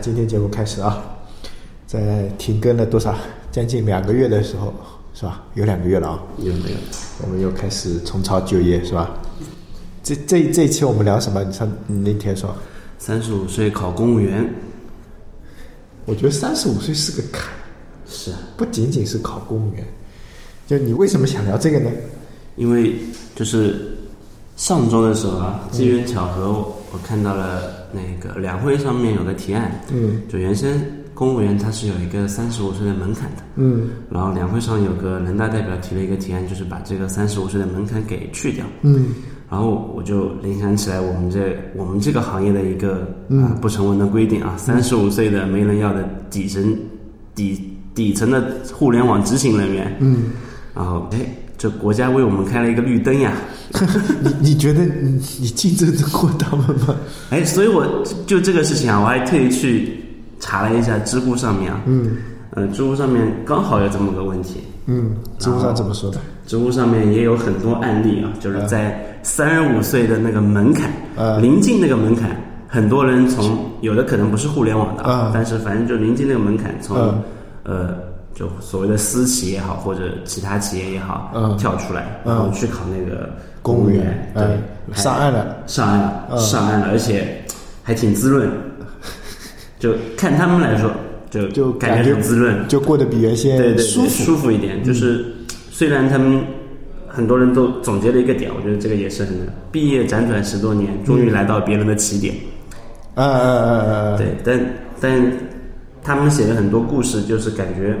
[0.00, 1.02] 今天节目开始啊，
[1.86, 3.14] 在停更了多少？
[3.52, 4.72] 将近两个月的时候，
[5.12, 5.42] 是吧？
[5.54, 6.76] 有两个月了啊，有没有？
[7.22, 9.10] 我们又开始重操旧业，是吧？
[10.02, 11.42] 这这这一期我们聊什么？
[11.44, 12.54] 你上你那天说，
[12.98, 14.48] 三十五岁考公务员，
[16.06, 17.52] 我觉得三十五岁是个坎，
[18.08, 19.84] 是啊，不仅仅是考公务员。
[20.66, 21.90] 就你为什么想聊这个呢？
[22.56, 22.94] 因为
[23.34, 23.96] 就是
[24.56, 26.52] 上周的时候啊，机缘巧合，
[26.92, 30.22] 我看到了那个两会上面有个提案，嗯。
[30.28, 30.80] 就原先
[31.14, 33.88] 公务员他是有一个三十五岁的门槛的，嗯。
[34.10, 38.64] 然后两会上有个人大代表提了一个提案，就是把这个三十五岁的门槛给去掉。
[38.82, 39.06] 嗯。
[39.50, 46.78] 然后我就联想起来我们这我们这个行业的一个啊、不成文的规定啊，三十五岁的没人要的底层
[47.34, 47.60] 底
[47.92, 50.26] 底层的互联网执行人员，嗯，
[50.72, 51.18] 然后哎，
[51.60, 53.34] 这国家为我们开了一个绿灯呀，
[54.24, 56.96] 你你觉得你你竞争得过他们吗？
[57.28, 57.86] 哎，所以我
[58.26, 60.02] 就这个事情啊，我还特意去
[60.38, 62.12] 查了一下知乎上面啊，嗯。
[62.52, 66.18] 呃，知乎上面刚好有这么个问题，嗯，知乎上怎么说的？
[66.46, 72.30] 知乎上面也有很多案例啊，就是在三十五岁的那个门槛，嗯临近那个门槛，
[72.66, 77.22] 很多人从有的可能不是互联网的啊，嗯但是反正就临近那个门槛，从、嗯
[77.62, 77.94] 呃
[78.34, 81.56] 就所谓的私企也好，或者其他企业也好，嗯。
[81.58, 82.34] 跳出来，嗯。
[82.34, 83.28] 然后去考那个
[83.62, 86.38] 公务员员，对，上岸了，上岸了，嗯。
[86.38, 87.44] 上岸了，而且
[87.82, 88.48] 还挺滋润，
[89.78, 90.90] 就看他们来说，
[91.28, 94.08] 就就感觉很滋润，就过得比原先对对对，舒服。
[94.08, 94.82] 舒服一点。
[94.82, 95.24] 就是
[95.70, 96.42] 虽然他们
[97.06, 99.34] 很多人都总结了一个点，我觉得这个也是很
[99.70, 102.34] 毕业辗转十多年，终于来到别人的起点。
[103.16, 104.60] 嗯嗯嗯嗯嗯，对，但
[105.00, 105.32] 但
[106.02, 107.96] 他们写的很多故事，就是感觉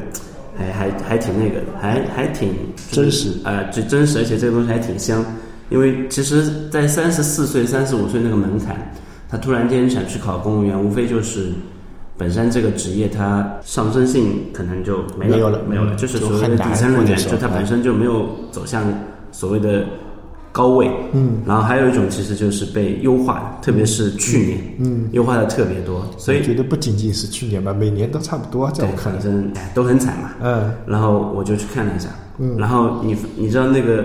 [0.56, 2.54] 还还还挺那个的，还还挺
[2.90, 5.24] 真实啊，最、真实，而且这个东西还挺香。
[5.68, 8.92] 因为其实，在三十四岁、三十五岁那个门槛，
[9.28, 11.52] 他突然间想去考公务员，无非就是
[12.18, 18.82] 本身这个职业它上升性可能就没没有了没有了，嗯就是所谓的底层人员，就他本身就没有走向
[19.30, 19.84] 所谓的
[20.52, 20.90] 高位。
[21.12, 29.18] 嗯，然后还有一种其实就是被优化的，特别是去年，嗯，优化的特别多，所以我觉得不仅仅是去年吧，每年都差不多，在对我看来。
[29.18, 29.22] 反。
[29.22, 30.30] 正哎都很惨嘛。
[30.42, 30.72] 嗯。
[30.86, 32.08] 然后我就去看了一下，
[32.38, 32.56] 嗯。
[32.56, 34.04] 然后你你知道那个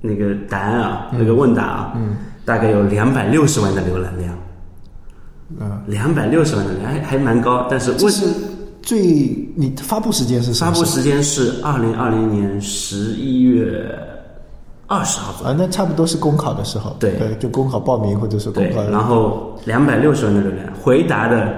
[0.00, 2.16] 那个答案啊，那个问答啊，嗯。
[2.44, 4.34] 大概有两百六十万的浏览量，
[5.60, 8.26] 嗯，两百六十万的浏览还还蛮高，但是问这是
[8.80, 8.98] 最
[9.54, 13.94] 你发布时间是发布时间是二零二零年十一月
[14.88, 15.52] 二十号左右。
[15.52, 15.56] 啊？
[15.56, 21.54] 那差不多是公考的时候，对就公考报名或者是公对考，，然后两百六十万的流量，回答的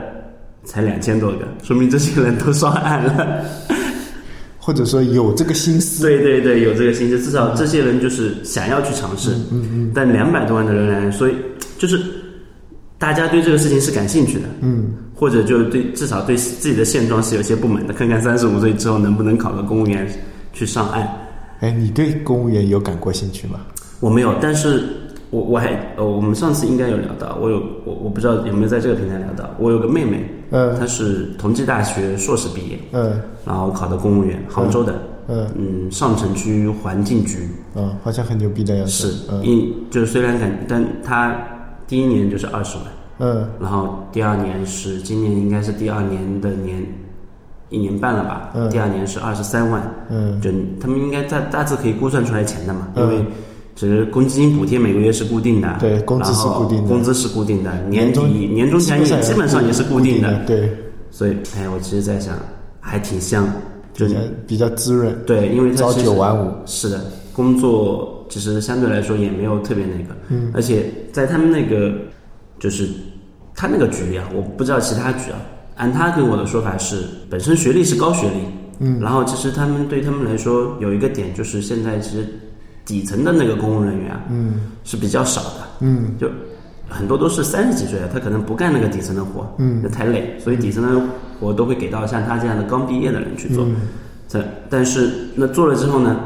[0.65, 3.43] 才两千多个，说明这些人都上岸了。
[4.63, 9.33] 或者说有这个心思，对对对，有这个心思，至少这些人就是想要去尝试。
[9.51, 9.93] 嗯嗯。
[9.95, 11.35] 但两百多万的流量，所以
[11.79, 11.99] 就是
[12.99, 20.07] 大家对这个事情是感兴趣的，嗯，或者就对至少对自己的现状是有些不满的，看看三十五岁之后能不能考个公务员
[20.53, 21.09] 去上岸。
[21.61, 23.61] 哎，你对公务员有感过兴趣吗？
[24.01, 24.83] 我没有，但是
[25.29, 30.75] 我我还呃，我们上次应该有聊到，我有我我不知道有没有在这个平台聊到，我有个妹妹，嗯。
[30.79, 33.21] 她是同济大学硕士毕业，嗯。
[33.45, 34.95] 然后考的公务员，杭州的，
[35.29, 35.47] 嗯。
[35.55, 37.47] 嗯，上城区环境局。
[37.75, 38.91] 嗯，好像很牛逼的样子。
[38.91, 39.45] 是子，，嗯。
[39.45, 41.37] 一就是虽然感，但她
[41.87, 42.87] 第一年就是二十万，
[43.19, 43.47] 嗯。
[43.61, 46.83] 然后第二年是今年应该是第二年的年
[47.71, 48.69] 一年半了吧，嗯。
[48.69, 50.41] 第二年是二十三万，嗯。
[50.41, 50.51] 就
[50.81, 53.03] 他们应该大大致可以估算出来钱的嘛，嗯。
[53.03, 53.25] 因为
[53.77, 56.83] 其实公积金补贴每个月是固定的，对工资是固定的。
[56.83, 60.71] 然后工资是固定的，年底年终奖也基本上也是固定的，对，
[61.11, 62.35] 所以哎，我其实在想
[62.79, 63.49] 还挺香，
[63.95, 67.01] 就比较比较滋润，对，因为它朝九晚五，是的，
[67.33, 71.95] 工作其实相对来说也没有特别那个，嗯，而且在他们那个
[72.59, 72.87] 就是
[73.55, 75.41] 他那个局里啊，我不知道其他局啊，
[75.81, 78.41] 按他给我的说法是，本身学历是高学历，
[78.81, 82.27] 嗯，然后其实他们对他们来说有一个点就是现在其实
[82.85, 84.73] 底层的那个公务人员啊嗯。
[84.85, 86.15] 是比较少的，嗯。
[86.19, 86.29] 就
[86.87, 89.81] 很多都是三十几岁的，他可能不干那个底层的活，嗯。
[89.83, 91.03] 那太累，所以底层的
[91.41, 93.65] 活都会给到像他这样的刚毕业的人去做。
[93.65, 93.77] 嗯。
[94.29, 96.21] 这但是那做了之后呢，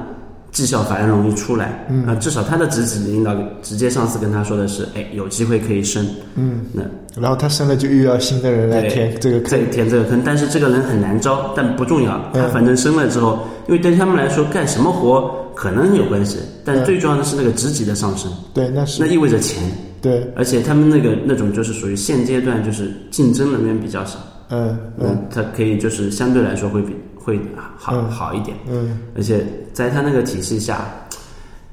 [0.55, 2.07] 绩效反而容易出来，嗯。
[2.07, 6.07] 啊，至少他的直级领导直接上司跟他说的是，哎，有机会可以升，
[6.37, 6.83] 嗯，那
[7.21, 9.51] 然后他升了就又要新的人来填这个坑。
[9.51, 19.03] 再，填这个坑，但是这个人很难招，但不重要，他嗯反正升了之后，因为对他们来说干什么活可能有关系，但嗯最重要的是那个职级的上升，对，那是。
[19.03, 19.63] 那意味着钱。
[20.01, 24.19] 对，而且他们那个那种就是属于现阶段就是竞争人员比较少，
[24.51, 27.41] 嗯那嗯他可以就是相对来说会比会
[27.79, 30.87] 好嗯好一点，嗯而且在他那个体系下，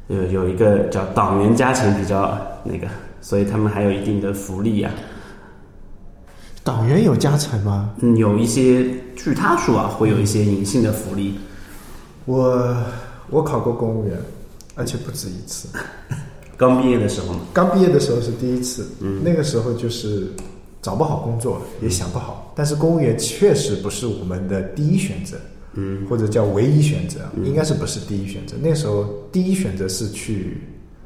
[0.08, 2.88] 有有一个叫党员加成比较那个，
[3.20, 4.92] 所以他们还有一定的福利啊。
[6.64, 7.94] 党员有加成吗？
[8.02, 11.38] 嗯，有一些，据他说啊，会有一些隐性的福利。
[12.26, 12.74] 我
[13.30, 14.18] 我考过公务员，
[14.76, 15.68] 而且不止一次。
[16.56, 20.28] 刚毕业的时候嘛，刚毕业的时候是第一次，嗯，那个时候就是
[20.82, 22.52] 找不好工作，也想不好。
[22.56, 25.38] 但是公务员确实不是我们的第一选择，
[25.74, 28.56] 嗯，或者叫唯一选择，应该是不是第一选择。
[28.62, 30.58] 那时候第一选择是去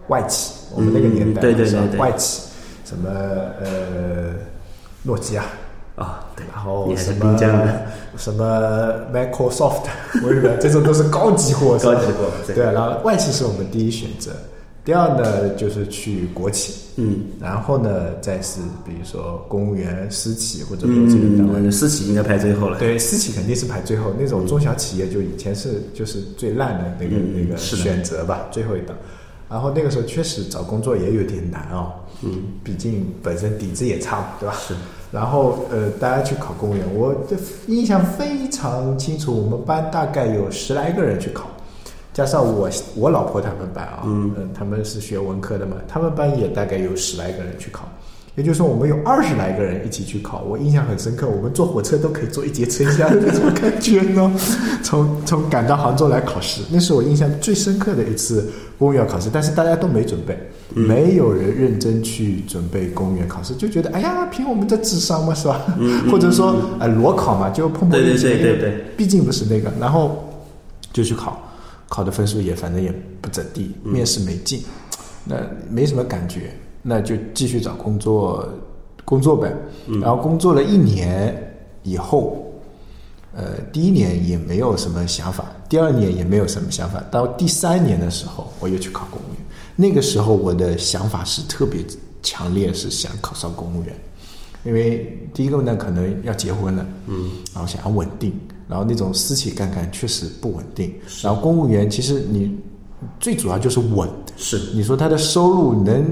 [0.08, 2.00] 外企，我们那个年代对对对对。
[2.00, 2.50] 外企，
[2.86, 4.34] 什么呃
[5.04, 5.44] 诺基亚。
[5.96, 7.38] 啊，对，然后什么
[8.18, 9.84] 什么 Microsoft，
[10.26, 12.54] 微软，这种都是高级货，高级货对。
[12.54, 14.32] 对，然后外企是我们第一选择，
[14.86, 21.60] 第二呢就是去国企，嗯然后呢再是比如说公务员、私企或者说这个单位。
[21.60, 22.78] 嗯，私企应该排最后了。
[22.78, 28.96] 对，私企肯定是排最后，那种中小企业就以前是就是最烂的那个、嗯那个选择吧，最后一档。
[29.50, 31.94] 然后那个时候确实找工作也有点难哦，
[32.24, 34.56] 嗯，毕竟本身底子也差嘛，对吧？
[34.56, 34.76] 是。
[35.12, 37.38] 然后呃，大家去考公务员，我的
[37.68, 41.48] 印象非常清楚，我们班大概有十来个人去考，
[42.16, 47.84] 加上我我老婆他们班啊，嗯呃他们是学文科的嘛，他们班也大概有十来个人去考。
[48.38, 51.26] 也就是说，我们有二十来个人一起去考，我印象很深刻。
[51.28, 54.30] 我们坐火车都可以坐一节车厢的那种感觉呢。
[54.84, 59.30] 从从赶到杭州来考试，那是我印象最深刻的一次公务员考试。
[59.32, 60.38] 但是大家都没准备，
[60.74, 65.62] 没有人认真去准备公务员考试，就觉得哎呀，凭我们的智商嘛，是吧？
[66.12, 68.24] 或者说呃裸考嘛，就碰碰运气。
[68.24, 70.30] 对对毕竟不是那个，然后
[70.92, 71.42] 就去考，
[71.88, 74.64] 考的分数也反正也不怎地，面试没进，
[75.24, 75.36] 那
[75.70, 76.52] 没什么感觉。
[76.88, 78.48] 那就继续找工作，
[79.04, 79.52] 工作呗。
[80.00, 81.36] 然后工作了一年
[81.82, 82.46] 以后，
[83.34, 89.44] 呃，第一年也没有什么想法，第二年也没有什么想法，到第三年的时候，我又去考公务员。
[89.76, 91.84] 那个时候我的想法是特别
[92.22, 93.92] 强烈，是想考上公务员，
[94.64, 98.32] 因为第一个呢，可能要结婚了，嗯，然后想要稳定，
[98.68, 102.58] 然后那种私企干干确实不稳定，然后公务员其实你
[103.20, 104.58] 最主要就是稳，是。
[104.74, 106.04] 你说他的收入能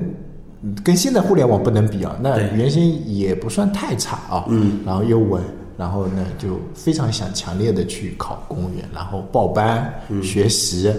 [0.84, 5.42] 跟现在互联网不能比啊，那原先也不算太差啊，嗯，然后又稳，
[5.78, 10.22] 然后呢就非常想强烈的去考公务员，然后报班、嗯。
[10.22, 10.94] 学习，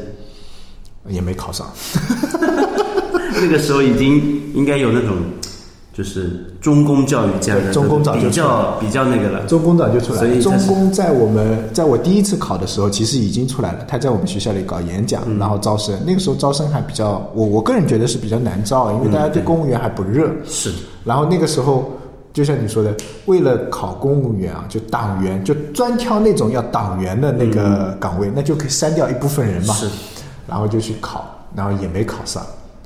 [1.09, 1.71] 也没考上，
[3.41, 5.17] 那个时候已经应该有那种
[5.97, 9.47] 就是中公教育这样的中公早就比较比较那个了。
[9.47, 10.27] 中公早就出来了。
[10.27, 13.85] 所以中公在我们在我第一次考的时候，其实已经出来了。
[13.87, 15.97] 他在我们学校里搞演讲，嗯然后招生。
[16.05, 20.29] 那个时候招生还比较，我我个人觉得是比较难招，因为大家对公务员还不热。
[20.45, 20.73] 是，
[21.05, 21.93] 然后那个时候，
[22.33, 22.93] 就像你说的，
[23.27, 29.75] 为了考公务员啊，就党员，就专挑那种要党员的那个岗位，那就可以删掉一部分人嘛。
[29.75, 29.89] 是，
[30.49, 31.25] 然后就去考，
[31.55, 32.45] 然后也没考上，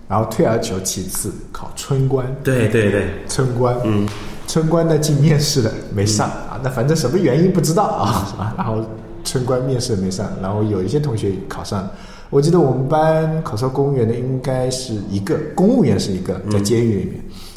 [0.08, 2.26] 然后退而求其次，考村官。
[2.42, 4.08] 对对对，村官，嗯，
[4.46, 8.54] 村官呢进面试了没上、啊，那反正什么原因不知道啊，是吧？
[8.56, 8.82] 然后
[9.22, 11.92] 村官面试没上，然后有一些同学考上了。
[12.30, 17.14] 我记得我们班考上公务员的应该是一个，公务员是一个，在监狱里面，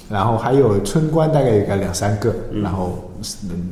[0.10, 2.34] 然后还有村官大概有个两三个，
[2.64, 3.12] 然后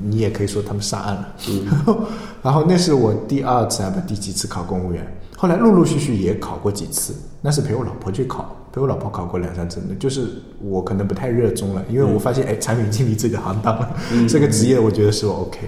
[0.05, 1.27] 你也可以说他们上岸了。
[1.65, 1.99] 然后，
[2.43, 10.27] 然后那是我第二次还不第几次考公务员，后来陆陆续续也考过几次，那是陪我老婆去考，陪我老婆考过两三次，就是
[10.61, 13.89] 我可能不太热衷了，因为我发现哎，产品经理这个行当，
[14.27, 15.59] 这个职业我觉得是我 OK。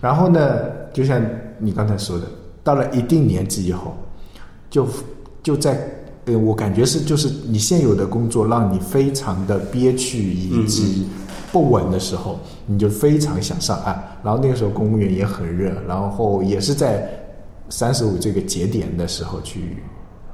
[0.00, 0.58] 然后呢，
[0.92, 1.24] 就像
[1.60, 2.24] 你刚才说的，
[2.64, 3.94] 到了一定年纪以后，
[4.68, 4.84] 就
[5.44, 5.88] 就在
[6.24, 11.06] 呃，我感觉是就是你现有的工作让你非常的憋屈以及
[11.52, 13.94] 不稳的时候，你就非常想上岸。
[14.24, 17.08] 然后那个时候公务员也很热，然后也是在
[17.68, 19.78] 三十五这个节点的时候去。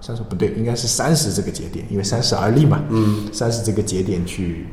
[0.03, 2.83] 三十不对，应该是三十这个节点，因为三十而立嘛。
[2.89, 4.67] 嗯，三十这个节点去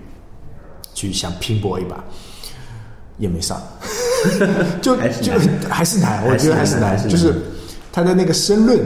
[0.93, 2.01] 去想拼搏一把，
[3.17, 3.61] 也没上，
[4.81, 5.33] 就就
[5.67, 7.33] 还是难我觉得还是难，难就是
[7.91, 8.79] 他的那个申论，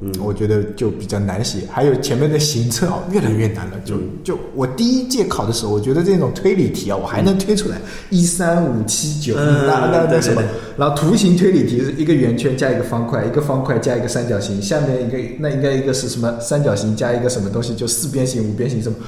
[0.00, 3.72] 嗯，我觉得就比较难写，还有前面的行测哦，越来越难了。
[3.84, 7.78] 就就我第一届考的时候，我觉得这种推理题啊，我还能推出来
[8.10, 10.42] 一三五七九，嗯那那那什么
[10.76, 18.98] 然后图形推理题是一个圆圈加一个方块，一个方块加一个三角形，下面一个那应该一个是什么三角形加一个什么东西，就四边形、五边形什么。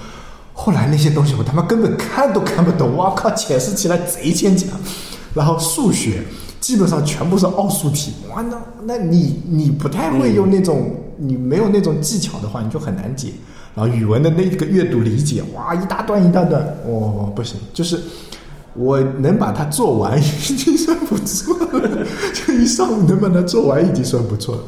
[0.52, 4.70] 后来那些东西我他妈根本看都看不懂，我靠，解释起来贼牵强。
[5.34, 6.22] 然后数学
[6.60, 13.32] 基本上全部是奥数题，哇，那那你你不太会用那种，你没有那种技巧的话，你就很难解。
[13.74, 18.00] 然后语文的那个阅读理解，哇，一大段一大段，哦，不行，就是
[18.74, 24.62] 我能把它做完已经算不错了，就一上午能把它做完已经算不错了。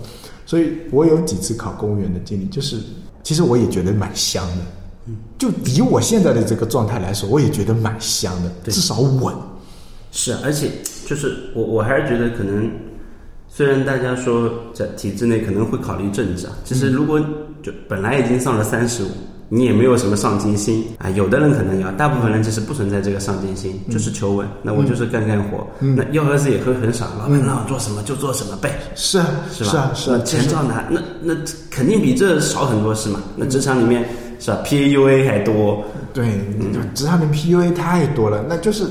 [0.45, 2.81] 所以我有几次考公务员的经历，就是
[3.23, 9.35] 其实我也觉得蛮香的，就以我现在的这个状态来说，我也觉得蛮香的，至少稳。
[10.11, 10.71] 是，而且
[11.09, 12.71] 就是我我还是觉得可能，
[13.49, 17.19] 虽然大家说在体制内可能会考虑政治啊，其实如果
[17.63, 19.09] 就本来已经上了三十五，
[19.49, 24.47] 你也没有什么上进心啊，有的人可能有，大部分人其实不存在这个上进心，就是求稳。
[24.63, 29.71] 那我就是干干活，那幺蛾子也会很少，老板让我做什么就做什么呗，是啊，是吧？
[29.71, 31.35] 是啊，是啊，钱照拿，那那
[31.71, 33.19] 肯定比这少很多是嘛？
[33.35, 34.07] 那职场里面
[34.39, 36.29] 是吧？PUA 还多，对，
[36.71, 38.85] 就职场里 PUA 太多了，那就是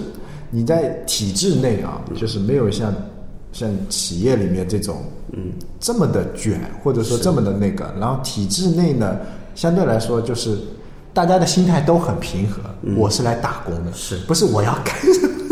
[0.50, 2.94] 你在体制内啊，就是没有像
[3.52, 4.98] 像企业里面这种
[5.34, 9.18] 嗯，这么的卷，或者说这么的那个，然后体制内呢，
[9.56, 10.58] 相对来说就是
[11.14, 12.62] 大家的心态都很平和，
[12.96, 14.18] 我是来打工的，是。
[14.20, 14.96] 不是我要干？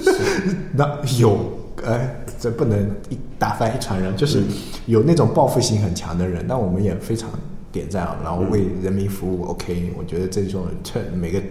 [0.72, 0.88] 那
[1.18, 1.40] 有
[1.84, 2.00] 呃，
[2.40, 4.44] 这不能一打翻一船人，就是
[4.86, 7.30] 有那种报复心很强的人，那我们也非常
[7.72, 11.42] 点赞啊，然后为人民服务，OK，我觉得这种这每个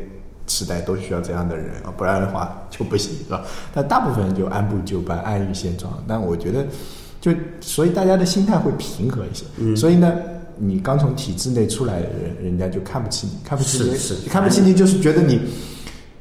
[0.47, 3.43] 时代都需要这样的人啊，不然的话就不行，是吧？
[3.73, 5.93] 但大部分人就按部就班，安于现状。
[6.07, 6.67] 但我觉得，
[7.21, 9.45] 就所以大家的心态会平和一些。
[9.57, 10.13] 嗯所以呢，
[10.59, 15.41] 你刚从体制内出来的人，人家就看不起你，看不起你，是是看不起你，就是觉得你，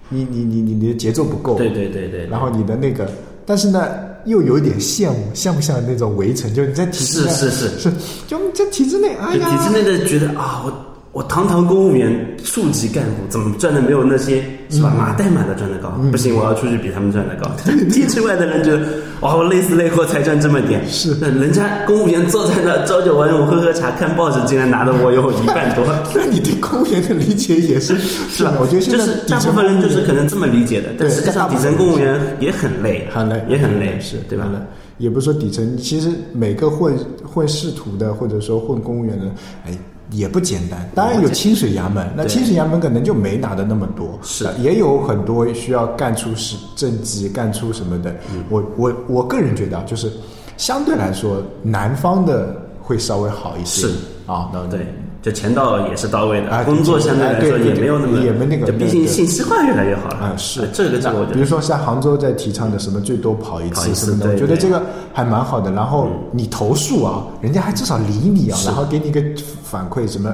[0.09, 3.09] 你你你你你的节奏不够，对对对对，然后你的那个，
[3.45, 3.85] 但是呢，
[4.25, 6.53] 又有一点羡慕，像不像那种围城？
[6.53, 7.93] 就你在体制内，是是是是，
[8.25, 10.71] 就在体制内，哎呀，体制内的觉得啊，我
[11.13, 12.11] 我堂堂公务员、
[12.43, 14.91] 处级干部，怎么赚的没有那些是吧？
[14.97, 15.89] 马代码的赚的高？
[16.11, 17.51] 不行，我要出去比他们赚的高。
[17.93, 18.87] 体制外的人觉得，
[19.21, 25.85] 哇，我累死累活才赚这么点，是那人家公务员坐在那朝九晚五喝喝茶看报纸，竟然拿的我有一半多。
[26.15, 28.53] 那你对公务员的理解也是是吧？
[28.59, 34.49] 我觉得现在就是大部分人就是可能这么理解的，但实际上底层公务员也很累，很累，也很累，是对吧
[34.97, 39.25] 也不是说底层，其实每个混混仕途的，或者说混公务员的，
[39.67, 39.77] 哎，
[40.13, 40.89] 也不简单。
[40.95, 48.11] 当然有清水衙门，那清水衙门可能就没拿的那么多，是呃也有很多需要干出是政绩、干出什么的。
[48.31, 50.11] 嗯我我我个人觉得啊，就是
[50.55, 53.87] 相对来说，南方的会稍微好一些。
[53.87, 53.93] 是
[54.25, 54.87] 啊，那对，
[55.23, 65.71] 就钱到也是到位的，啊工作相对来说也没有那么，也没那个毕竟信息化越来越好了啊，是呃这个这个我觉得比如说像杭州在提倡的什么最多跑一次次什么的，我觉得这个还蛮好的。
[65.71, 69.23] 然后你投诉啊，人家还至少理你啊，然后给你个
[69.63, 70.29] 反馈什么。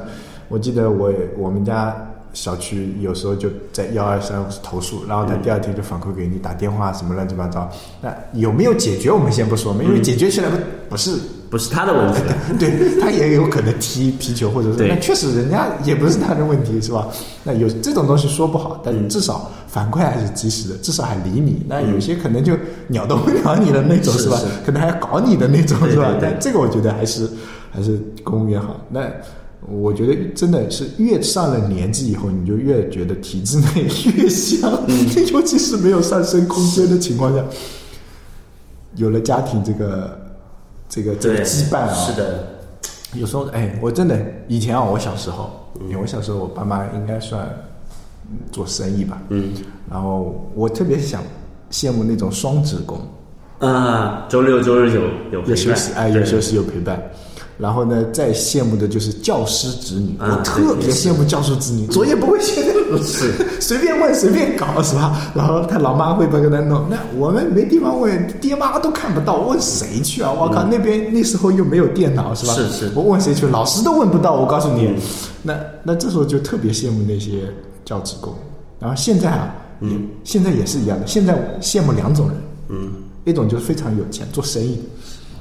[0.47, 1.95] 我记得我我们家
[2.33, 7.69] 小区有时候就在幺二三投诉，然后他第二天就反馈给你打电话什么乱七八糟。
[8.01, 10.57] 那有没有解决我们先不说嘛，因为解决起来不
[10.89, 11.15] 不是
[11.49, 12.21] 不是他的问题，
[12.59, 17.07] 对他也有可能踢皮球，或者是那确实人家也不是他的问题，是吧？
[17.43, 21.65] 那有这种东西说不好，但至少反馈还是及时的，至少还理你。
[21.67, 22.53] 那有些可能就
[22.87, 24.39] 鸟都不鸟你的那种，是吧？
[24.65, 26.15] 可能还要搞你的那种，是吧？
[26.21, 27.27] 但这个我觉得还是
[27.71, 28.79] 还是公务员好。
[28.89, 29.01] 那
[29.67, 33.83] 我觉得真的是越上了年纪以后，你就越觉得体制内
[34.15, 34.71] 越香，
[35.33, 37.43] 尤其是没有上升空间的情况下，
[38.95, 40.19] 有了家庭这个
[40.87, 42.47] 这个这个，羁绊啊，是的，
[43.13, 45.49] 有时候，哎，我真的以前啊，我小时候，
[45.81, 47.45] 因为我小时候我爸妈应该算
[48.31, 49.51] 嗯做生意吧，嗯。
[49.91, 51.21] 然后我特别想
[51.69, 52.97] 羡慕那种双职工，
[53.59, 55.01] 啊，周六周日有
[55.31, 57.11] 有有休息，哎，有休息有陪伴。
[57.59, 62.73] 然后呢，再羡慕的就是教师子女，啊我特别羡慕教师子女，作业不会写的
[63.03, 65.29] 是 随便问随便搞是吧？
[65.35, 70.31] 然后他老妈会帮他弄，那我们没地方问，爹妈都看不到，问谁去啊？
[70.31, 72.53] 我靠，那边那时候又没有电脑是吧？
[72.53, 73.45] 是是我问谁去？
[73.47, 74.95] 老师都问不到，我告诉你，
[75.43, 77.41] 那那这时候就特别羡慕那些
[77.83, 78.33] 教职工。
[78.79, 82.37] 然后现在啊，嗯，现在也是一样的，现在羡慕两种人，
[82.69, 82.93] 嗯，
[83.25, 84.81] 一种就是非常有钱，做生意的，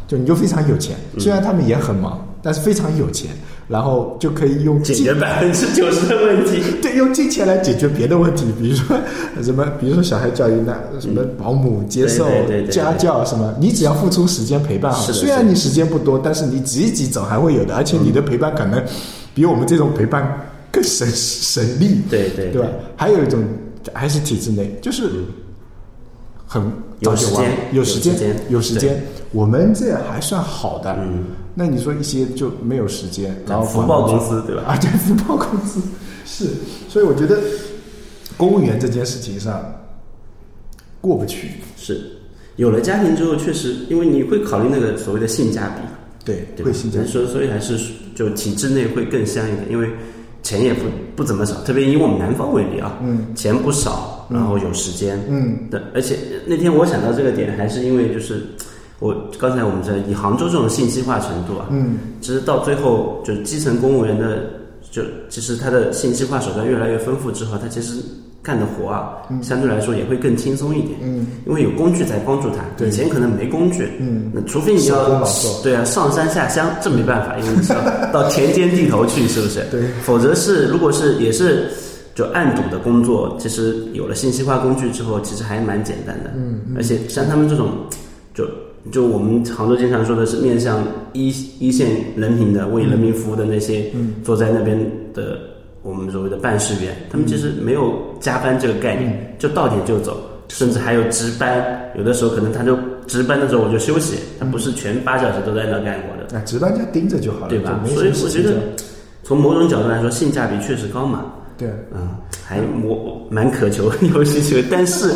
[0.08, 1.20] 就你就非常有钱，嗯。
[1.20, 3.30] 虽然他们也很忙，但是非常有钱，
[3.68, 6.62] 然后就可以用金解决百分之九十的问题。
[6.82, 8.96] 对，用金钱来解决别的问题，比如说
[9.42, 12.26] 什么，比如说小孩教育那什么保姆接受
[12.70, 18.82] 家教什么，你只要付出时间陪伴虽然你时间不多，但是你挤一挤总还会有的，而且你的陪伴可能
[19.34, 20.40] 比我们这种陪伴
[20.72, 22.62] 更省省力，对对对。
[22.62, 22.68] 吧？
[22.96, 23.42] 还有一种
[23.92, 25.10] 还是体制内，就是
[26.48, 29.00] 很有时间有时间有时间
[29.32, 34.62] 我们这还算好的，嗯，那你说一些就没有时间，然后福报公司对吧？
[34.66, 35.78] 啊，对，福报公司
[36.24, 36.46] 是，
[36.88, 37.38] 所以我觉得
[38.38, 39.62] 公务员这件事情上
[41.02, 41.50] 过不去。
[41.76, 42.00] 是
[42.56, 47.06] 有了家庭之后，确实因为你会考虑那个所谓的性价比，对，会性价比。
[47.06, 47.78] 所以所以还是
[48.14, 49.90] 就体制内会更香一点，因为
[50.42, 50.80] 钱也不
[51.14, 56.16] 不怎么少，特别以我们南方为例啊，嗯，钱不少，然后有时间，嗯，对，而且
[56.47, 58.42] 那天我想到这个点，还是因为就是
[59.00, 64.38] 我刚才我们在以杭州这种信息化程度啊，嗯，其实到最后就基层公务员的，
[64.90, 67.94] 就其实他的信息化手段越来越丰富之后，他其实
[68.42, 70.99] 干的活啊，相对来说也会更轻松一点。
[71.02, 73.88] 嗯，因为有工具在帮助他，对以前可能没工具。
[73.99, 75.23] 嗯，那除非你要
[75.62, 77.80] 对啊上山下乡，这没办法，因为你是要
[78.12, 79.64] 到田间地头去，是不是？
[79.70, 81.68] 对否则是如果是也是
[82.18, 86.32] 就暗赌的工作，其实有了信息化工具之后，其实还蛮简单的。
[86.34, 87.68] 嗯而且像他们这种，
[88.34, 88.44] 就
[88.90, 91.28] 就我们杭州经常说的是面向一
[91.60, 94.76] 一线人民的、为人民服务的那些嗯坐在那边
[95.14, 95.38] 的
[95.82, 101.64] 我们所谓的办事员，他们其实没有加班这个概念，就到点就走，甚至还有值班。
[101.96, 108.54] 有的时候可能他就值班的时候我就休息，他不是全八小时都在那干活的，啊，值班就盯着就好了，对吧所以我觉得
[109.22, 111.26] 从某种角度来说，性价比确实高嘛。
[111.58, 112.08] 对，嗯，
[112.46, 115.10] 还我蛮渴求 有需求，但是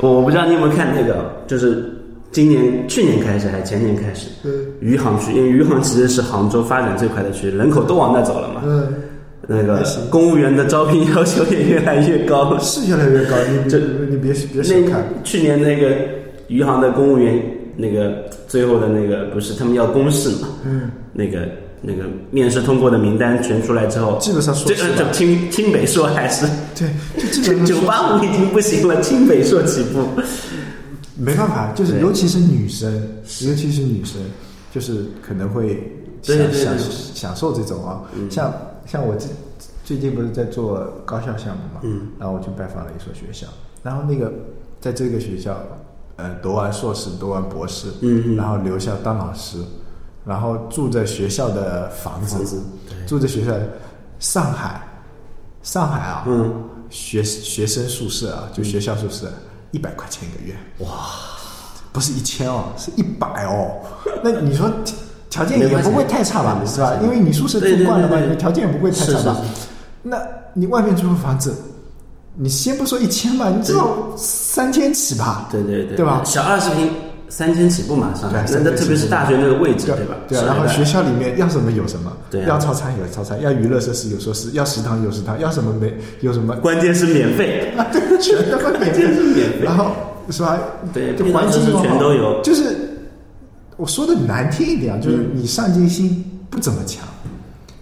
[0.00, 1.88] 我不知道你有没有看那个，就是
[2.32, 4.50] 今年去年开始还是前年开始，嗯
[4.80, 8.62] 余杭区，因为余杭其实是杭州发展最快的区，人口都往那走了嘛。
[8.64, 8.92] 嗯，
[9.46, 12.58] 那个公务员的招聘要求也越来越高。
[12.58, 15.94] 是越来越高，你这你你别别小看，去年那个
[16.48, 17.40] 余杭的公务员，
[17.76, 20.48] 那个最后的那个不是他们要公示嘛？
[20.64, 21.48] 嗯，那个
[21.82, 26.88] 那个面试通过的名单全出来之后，基本上这个就清清北硕还是对，
[27.66, 30.06] 九八五已经不行了，清北硕起步。
[31.14, 32.90] 没办法，就是尤其是女生，
[33.42, 34.20] 尤其是女生，
[34.72, 36.78] 就是可能会享
[37.14, 38.30] 享受这种啊，嗯。
[38.30, 38.52] 像
[38.86, 39.28] 像我最
[39.84, 43.46] 最近不是在做高校项目嘛，嗯，然后我去拜访了一所学校，
[43.82, 44.32] 然后那个
[44.80, 45.62] 在这个学校，
[46.16, 48.36] 呃，读完硕士，读完博士，嗯嗯。
[48.36, 49.58] 然后留校当老师，
[50.24, 52.62] 然后住在学校的房子，房子
[53.06, 53.52] 住在学校
[54.18, 54.80] 上海，
[55.62, 56.52] 上海啊，嗯，
[56.90, 59.32] 学学生宿舍啊，就学校宿舍，
[59.72, 60.88] 一百块钱一个月，哇，
[61.92, 63.80] 不是一千哦，是一百哦。
[64.22, 64.70] 那你说
[65.28, 66.96] 条件也不会太差吧，是吧？
[67.02, 69.36] 因为你宿舍住惯了嘛，你条件也不会太差吧？
[70.02, 70.20] 那
[70.54, 71.54] 你外面租个房子，
[72.36, 75.48] 你先不说一千吧，你至少三千起吧？
[75.50, 76.22] 对对对，对吧？
[76.24, 76.90] 小二十平
[77.32, 80.16] 三千起步嘛，上海，对那那特别是大学那个位置，对对吧？
[80.28, 81.72] 对啊，然后学校里面要什么？
[81.72, 82.46] 有什么，对啊。
[82.46, 89.60] 要操场有操场，要娱乐设施有设施，要食堂有食堂，要什么没有什么， 关键是免费，啊，对，全他妈免费，免费。
[89.62, 89.92] 然后
[90.28, 90.58] 是吧？
[90.92, 92.42] 对，就环境全都有。
[92.42, 92.76] 就是
[93.78, 97.02] 我说的难听一点啊，就是你上进心不怎么强，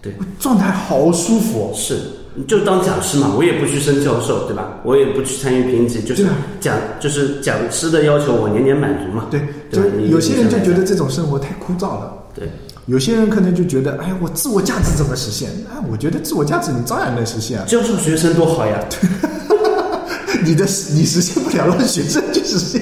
[0.00, 1.72] 对，状态好舒服哦。
[1.74, 2.00] 是，你
[2.46, 4.78] 就当讲师嘛，我也不去升教授，对吧？
[4.84, 6.26] 我也不去参与评级，就是
[6.60, 9.26] 讲，就是讲师的要求，我年年满足嘛。
[9.30, 9.40] 对，
[9.70, 12.12] 对有些人就觉得这种生活太枯燥了。
[12.34, 12.48] 对，
[12.86, 15.50] 有些人可能就觉得，哎呀，我自我价值怎么实现？
[15.72, 17.64] 哎，我觉得自我价值你照样能实现啊。
[17.66, 18.78] 教授学生多好呀。
[20.42, 20.64] 你的
[20.94, 22.80] 你实现不了，让学生去实现。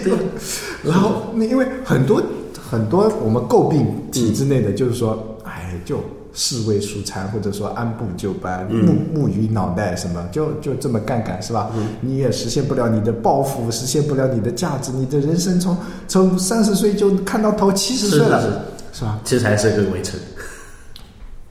[0.85, 2.23] 然后，那因为很多
[2.71, 5.99] 很多我们诟病体制内的，就是说，哎，就
[6.41, 11.69] 侍卫蔬餐，或者说按部就班、木木鱼脑袋什么，就就这么干干是吧？
[12.01, 19.19] 你也实现不了你的抱负，实现不了你的价值，你的人生从从三十岁就看到头七十岁了，是吧？
[19.25, 20.19] 其实还是个围城，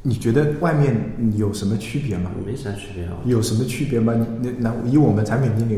[0.01, 0.95] 你觉得外面
[1.35, 2.31] 有什么区别吗？
[2.45, 3.11] 没啥区别啊。
[3.25, 4.13] 有什么区别吗？
[4.15, 5.75] 你那那以我们产品经理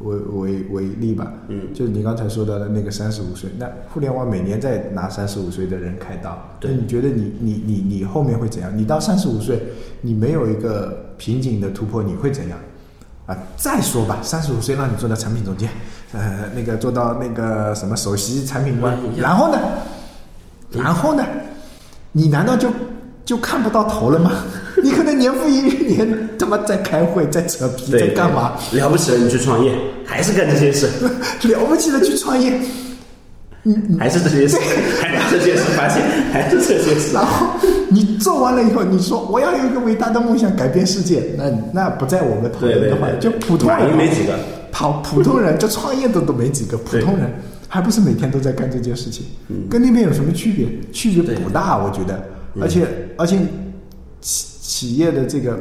[0.00, 6.70] 为为为例吧，嗯，就是你刚才说到的那个三十五岁，那互联网每年在拿三十五岁的人开刀，对。
[6.70, 8.70] 那你觉得你你你你后面会怎样？
[8.76, 9.62] 你到三十五岁，
[10.02, 12.58] 你没有一个瓶颈的突破，你会怎样？
[13.26, 15.68] 啊，再说吧，三十五岁让你做到产品总监，
[16.12, 19.58] 呃，那个做到那个什么首席产品官嗯，然后呢，
[20.70, 21.24] 然后呢，
[22.12, 22.68] 你难道就
[23.26, 24.30] 就看不到头了吗？
[24.82, 28.52] 你可能年复一日年，他妈在开会，在扯皮，在，干嘛？
[28.72, 29.72] 了不起了，你去创业，
[30.04, 30.86] 还是干这些事，
[31.48, 32.52] 了不起的去创业，
[33.98, 34.56] 还是这些事，
[35.02, 36.00] 还是这些事，发现
[36.32, 37.12] 还是这些事。
[37.12, 37.48] 然后
[37.88, 43.90] 你做完了以后，你说我要有一个伟大的梦想，改变世界，那那不在我们讨论的话，就普通人。
[43.90, 44.38] 云没几个，
[44.70, 47.28] 跑普通人就创业的都没几个，普通人
[47.66, 49.26] 还不是每天都在干这件事情，
[49.68, 50.68] 跟那边有什么区别？
[50.92, 52.22] 区别不大，我觉得，
[52.60, 53.38] 而且而且
[54.20, 55.58] 企企业的这个，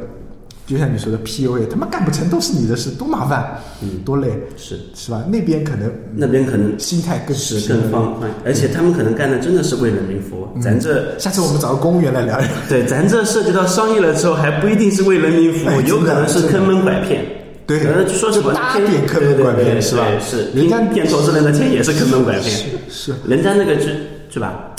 [0.66, 5.24] 就像你说的 PUA，他妈干不成都是你的事，多麻烦，嗯多累，是是吧？
[5.30, 10.60] 那边可能那边可能心态更是更放宽，而且他们可能干的真的是为人民服务。
[10.62, 12.52] 咱这下次我们找个公务员来聊一聊。
[12.68, 17.24] 对，咱这涉及到商业了之后，还不一定是为人民服务，哎有可能是坑蒙拐骗。
[17.68, 22.44] 对可能说什么就搭骗点坑蒙拐骗是吧是，人家骗骗投资人的钱也是坑蒙拐骗。
[22.44, 23.98] 是是，人家那个是
[24.30, 24.75] 是吧？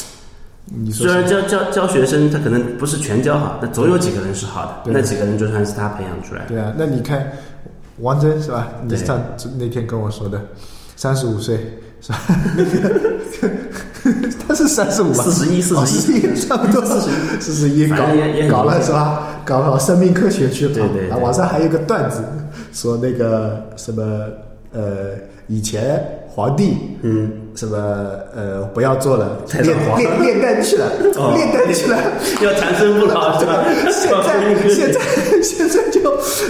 [0.66, 6.48] 你说虽然教教教学生，他可能不是全教好，但总有几个人是好的，对那几个人就算是他培养出来的。
[6.48, 7.32] 对啊，那你看
[7.98, 8.68] 王峥是吧？
[8.82, 9.20] 你对上
[9.58, 10.40] 那天跟我说的，
[10.96, 12.18] 三十五岁是吧？
[12.56, 13.00] 那 个
[14.46, 15.22] 他是三十五吧？
[15.24, 16.84] 四十一，四十一差不多
[17.40, 19.40] 四十一，搞反正也也很搞了是吧？
[19.44, 22.22] 搞搞生命科学去了对对对啊，网上还有个段子，
[22.72, 24.02] 说那个什么
[24.72, 25.10] 呃，
[25.46, 27.76] 以前皇帝嗯，什么
[28.36, 31.96] 呃不要做了，太炼炼炼丹去了，哦炼丹去了。
[32.42, 33.64] 要长生不老是吧？
[33.90, 35.00] 现在现在
[35.42, 36.00] 现在就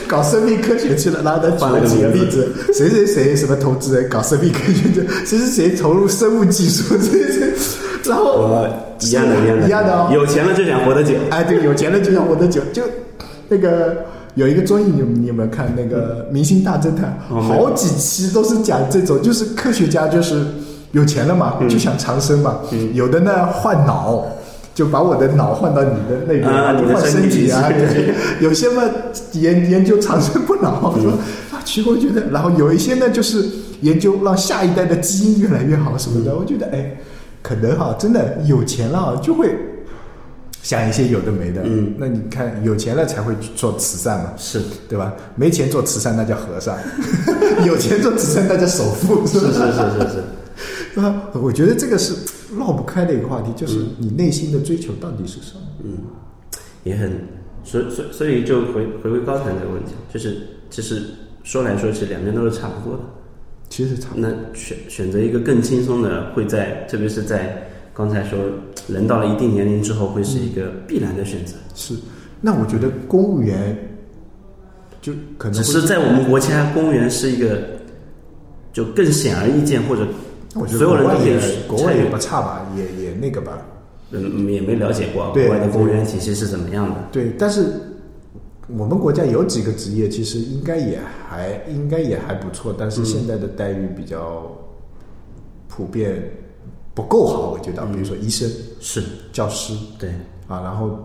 [0.09, 7.53] 搞生命科学去了，然后他举了几个例子， 谁谁谁什么投资人搞生命科学的，谁谁谁投入生物技术，谁谁，
[8.05, 8.69] 然后我
[9.01, 10.11] 一样的，一样的，一样的哦。
[10.13, 11.15] 有钱了就想活得久。
[11.31, 12.83] 哎，对，有钱了就想活得久，就
[13.49, 13.97] 那个
[14.35, 20.45] 有一个综艺，你们你有没有看那个《明星大侦探》好几期都是讲这种，就是科学家就是
[20.93, 22.61] 有钱了嘛，嗯就想长生嘛，
[22.95, 24.25] 有的呢换脑。
[24.77, 26.43] 就把我的脑换到你的那边，
[26.77, 27.65] 就换身体啊。
[27.71, 28.13] 对，
[28.45, 28.83] 有些嘛
[29.33, 31.13] 研研究长生不老，嗯说
[31.51, 33.43] 啊，其实我觉得，然后有一些呢就是
[33.81, 36.37] 研究让下一代的基因越来越好什么嗯的。
[36.37, 36.95] 我觉得哎，
[37.41, 39.57] 可能哈，真的有钱了啊就会
[40.63, 41.63] 想一些有的没的。
[41.65, 45.11] 嗯，那你看有钱了才会去做慈善嘛，是对吧？
[45.37, 46.77] 没钱做慈善那叫和尚，
[47.65, 50.25] 有钱做慈善那叫首富，是不是是是是
[50.97, 51.23] 是，是吧？
[51.35, 52.15] 我觉得这个是
[52.59, 55.61] 绕不开的一个话题，就是嗯你内心的追求到底是什么？
[55.85, 55.99] 嗯
[56.85, 57.13] 也很，
[57.65, 60.39] 所所所以就回回归高谈这个问题，就是
[60.71, 61.03] 其实
[61.43, 63.05] 说来说去两边都是差不多的。
[63.69, 64.31] 其实差不多。
[64.31, 68.39] 那选选择一个更轻松的，会在特别是在刚才说
[68.87, 71.55] 人到了一定年龄之后，会是一个必然的选择。
[71.75, 71.93] 是，
[72.41, 73.77] 那我觉得公务员
[75.03, 77.61] 就可能只是在我们国家，公务员是一个
[78.73, 80.07] 就更显而易见，或者
[80.59, 81.39] 我觉得所有人也
[81.69, 83.59] 国外也不差吧，也也那个吧。
[84.13, 87.09] 嗯也没了解过对国外的公务员体系是怎么样的。
[87.11, 87.67] 对，但是
[88.69, 94.47] 我们国家有几个职业，其实应该也还应该也还不错，但是现在的待遇比较
[95.67, 96.23] 普遍
[96.95, 99.75] 不够好，我觉得，比如说医生、是，教师。
[99.99, 100.11] 对，
[100.47, 100.97] 啊，然后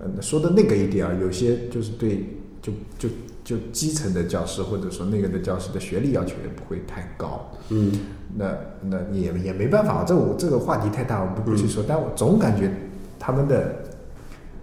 [0.00, 2.24] 嗯说的那个一点啊，有些就是对
[2.62, 3.08] 就就
[3.42, 7.90] 就基层的教师或者说那个的教师的学历要求也不会太高，嗯，
[8.34, 11.84] 那那也也没办法，这我这个话题太大，我不不去说。
[11.86, 12.70] 但我总感觉
[13.18, 13.76] 他们的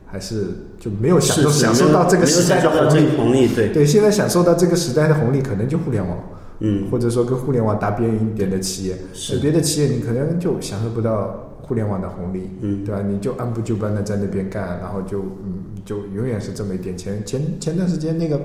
[0.05, 0.47] 还是
[0.79, 3.17] 就没有享受是享受到这个时代的红利。
[3.17, 6.17] 红利，对，对，现在享受到这个时代的红利，可能就互联网，
[6.59, 8.95] 嗯，或者说跟互联网搭边一点的企业。
[9.13, 13.01] 是别的企业你可能就享受不到互联网的红利，嗯对吧？
[13.01, 17.25] 你就按部就班的在那边干，然后就嗯，就永远是这么一点钱。
[17.25, 18.39] 前前段时间那个，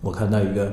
[0.00, 0.72] 我看到一个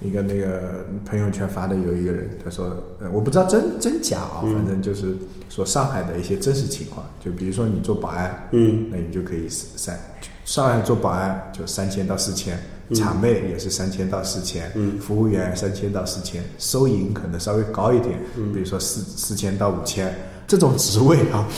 [0.00, 2.66] 一个那个朋友圈发的有一个人，他说，
[3.00, 4.54] 呃，我不知道真真假啊，嗯。
[4.54, 5.16] 反正就是
[5.48, 9.98] 说上海的一些真实情况，就比如说你做保安，嗯，那你就可以三，
[10.44, 12.94] 上海做保安就三千到四千，嗯。
[12.94, 14.98] 厂妹也是三千到四千，嗯。
[14.98, 18.52] 服务员三千到四千，收银可能稍微高一点，嗯。
[18.52, 20.14] 比如说四四千到五千，
[20.46, 21.48] 这种职位啊，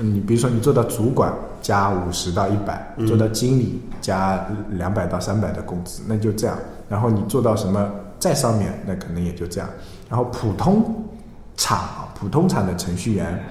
[0.00, 3.06] 嗯你比如说你做到主管加五十到一百、嗯。
[3.06, 6.58] 做到经理加两百到三百的工资，那就这样，
[6.92, 9.68] 然后你做到什么再上面，那可能也就这样，
[10.10, 11.08] 然后普通
[11.56, 13.42] 厂啊，普通厂的程序员，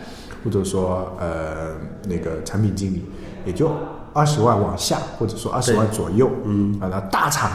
[0.44, 1.72] 或者说呃
[2.08, 3.04] 那个产品经理，
[3.44, 3.72] 也就
[4.14, 6.80] 二十万往下，或者说二十万左右，嗯。
[6.80, 7.50] 啊，那大厂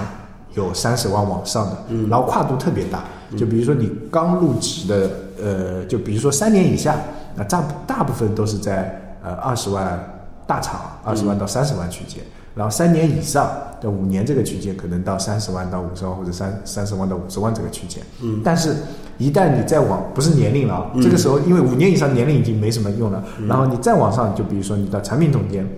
[0.54, 2.10] 有三十万往上的，嗯。
[2.10, 3.04] 然后跨度特别大，
[3.38, 6.96] 就比如说你刚入职的，呃，就比如说三年以下，
[7.36, 12.24] 那大大部分都是在呃二十万大厂，二十万到三十万区间。
[12.56, 13.48] 然后三年以上
[13.80, 18.02] 的五年这个区间，可能到三十万到五十万或者三三十万到五十万这个区间。
[18.22, 18.40] 嗯。
[18.42, 18.74] 但是，
[19.18, 25.68] 一旦你再往不是年龄了啊，这个时候因为五年以上年龄已经没什么用了，然后你再往上，就比如说你到产品总监，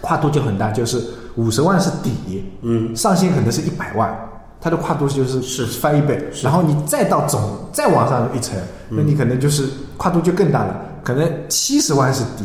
[0.00, 1.02] 跨度就很大，就是
[1.36, 4.14] 五十万是底，嗯，上限可能是一百万，
[4.60, 5.40] 它的跨度就是。
[5.40, 7.40] 是翻一倍，然后你再到总
[7.72, 8.58] 再往上一层，
[8.90, 12.44] 那你可能就是跨度就更大了，可能七十万是底，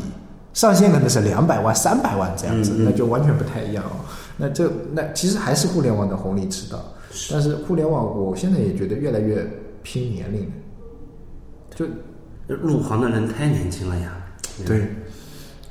[0.53, 4.05] 上限可能是两百万、三百万这样子，那就完全不太一样哦。
[4.37, 6.79] 那这那其实还是互联网的红利迟到，
[7.31, 9.45] 但是互联网我现在也觉得越来越
[9.81, 10.51] 拼年龄了，
[11.75, 11.85] 就
[12.47, 14.15] 入行的人太年轻了呀。
[14.65, 14.87] 对，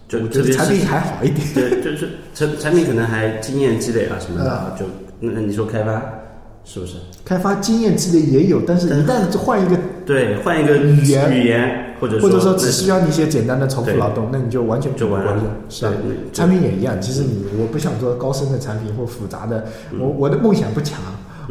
[0.08, 1.46] 就产品还好一点。
[1.54, 4.86] 对，就是产产品可能还经验积累啊什么的啊，就
[5.20, 6.02] 那那你说开发
[6.64, 6.94] 是不是？
[7.24, 15.36] 开发经验积累也有，但是一旦换一个对，换一个语言语言或者或者说只需要你一些简单的重复劳动，那你就完全就完了
[15.68, 16.16] 是吧对对？
[16.32, 21.00] 产品也一样，其实你我不想做高深的产品或复杂的，嗯我我的梦想不强，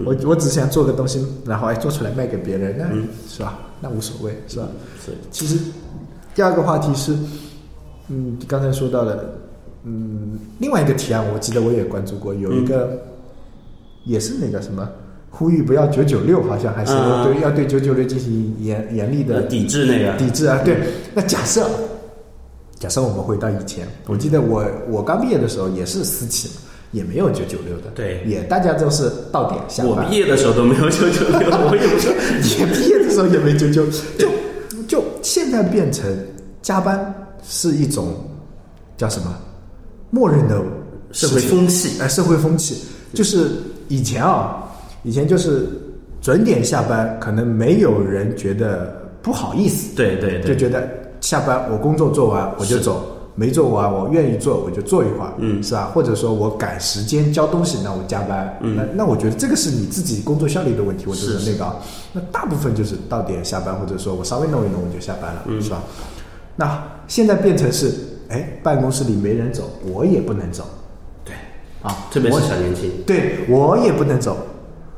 [0.06, 3.60] 我我只想做个东西，然后哎做出来卖给别人，那嗯是吧？
[3.82, 4.67] 那无所谓是吧？
[5.06, 5.58] 是其实
[6.34, 7.15] 第二个话题是，
[8.10, 9.36] 嗯，刚才说到的，
[9.84, 13.00] 嗯，另外一个提案，我记得我也关注过，有一个、嗯
[14.04, 14.89] 也是那个什么。
[15.34, 20.15] 呼吁不要九九六，好像还是嗯对，要对九九六进行严严厉的呃抵制那个。
[20.17, 20.78] 抵制啊，对。
[21.15, 21.67] 那假设，
[22.78, 26.56] 假设我们回到以前，我记得我我刚毕业的时候也是私企嘛，
[26.91, 28.22] 也没有九九六的，对。
[28.28, 29.91] 也大家都是到点下班。
[29.91, 32.13] 我毕业的时候都没有九九六，我也不知道。
[32.60, 33.86] 也毕业的时候也没九九，
[34.17, 34.28] 就
[34.88, 36.06] 就现在变成
[36.62, 37.13] 加班
[37.48, 38.13] 是一种
[38.98, 39.34] 叫什么？
[40.10, 40.62] 默认的
[41.13, 42.02] 社会风气。
[42.02, 42.84] 哎，社会风气。
[43.13, 43.50] 就是
[43.88, 44.63] 以前啊，
[45.04, 45.68] 以前就是
[46.22, 50.88] 准点下班，可能没有人觉得不好意思，对对对，就觉得
[51.20, 53.04] 下班我工作做完我就走，
[53.36, 55.62] 没做完我愿意做我就坐一会儿，嗯。
[55.64, 55.92] 是吧？
[55.94, 58.76] 或者说我赶时间交东西，那我加班，嗯。
[58.76, 61.66] 那那我觉得这个是你自己工作效率的问题，或者是是那个。
[61.66, 61.76] 啊，
[62.14, 65.62] 那大部分就是到点下班，或者说我稍微弄一弄我就下班了，嗯。
[65.62, 65.82] 是吧？
[66.58, 67.92] 那现在变成是，
[68.30, 70.66] 哎，办公室里没人走，我也不能走。
[71.24, 71.34] 对，
[71.82, 74.38] 啊，特别是我小年轻，对我也不能走，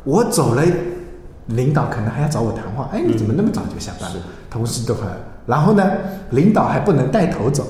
[0.04, 0.64] 我走了，
[1.48, 2.90] 领导可能还要找我谈话。
[2.92, 4.22] 哎，你怎么那么早就下班了？
[4.50, 5.08] 同事都还，
[5.46, 5.84] 然后呢，
[6.32, 7.66] 领导还不能带头走，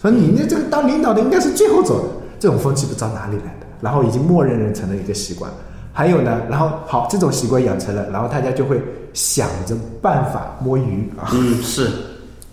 [0.00, 5.50] 说你那这个当领导的应该是最后走的，这种风气不知道哪里来的，然后已经默认成了一个习惯。
[5.92, 11.30] 还有呢，然后好，这种习惯养成了，然后大家就会想着办法摸鱼啊。
[11.32, 11.88] 嗯，是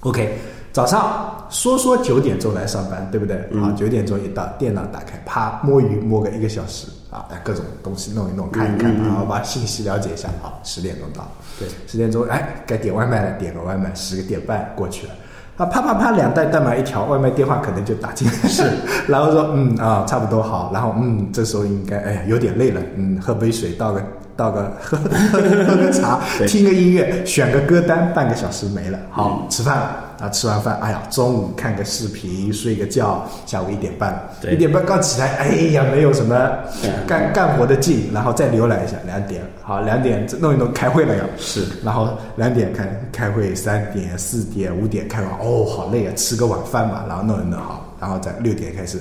[0.02, 0.38] OK，
[0.72, 3.48] 早上说说九点钟来上班，对不对？
[3.52, 3.62] 嗯。
[3.62, 10.30] 好，九点钟一到，电脑打开，啪摸鱼摸个一个小时啊，哎各种东西弄一弄，看一看，然后把信息了解一下。
[10.42, 15.14] 好，十点钟到，对，十点钟哎该点外卖了，点个外卖，十个点半过去了。
[15.58, 18.64] 啊，啪啪啪，两袋代码一条，外卖电话可能就打进来，是，
[19.08, 24.02] 然后说，嗯啊，差不多好，然后嗯，这时候应该，哎，有点累了，嗯，喝杯水，倒个
[24.36, 25.10] 倒个 喝喝
[25.66, 29.96] 喝个茶，听个音乐，选个歌单，半个小时没了，好，吃饭了。
[30.22, 34.54] 啊，吃完饭，哎呀，中午看个视频，睡个觉，下午一点半，对。
[34.54, 36.36] 一点半刚起来，哎呀，没有什么
[37.08, 49.00] 干干活的劲，然后再浏览一下，两点，好，两点弄一弄，开会了要，是，然后两点开开会，三点、四点、五点开完，哦，好累啊，吃个晚饭嘛，然后弄一弄好，然后再六点开始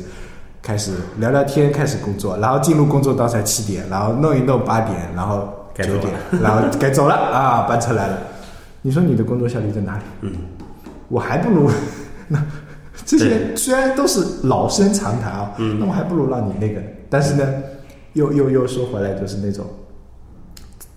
[0.62, 8.18] 开始聊聊天，开始工作，然后进入工作到才七点，然后弄一弄八点，然后九点，然后该走了啊，班车来了，
[8.82, 10.02] 你说你的工作效率在哪里？
[10.22, 10.32] 嗯，
[11.10, 11.70] 我还不如
[12.28, 12.42] 那
[13.04, 17.44] 这些虽然都是老生常谈啊，嗯那我还不如让你那个，但是呢，
[18.14, 19.66] 又又又说回来，就是那种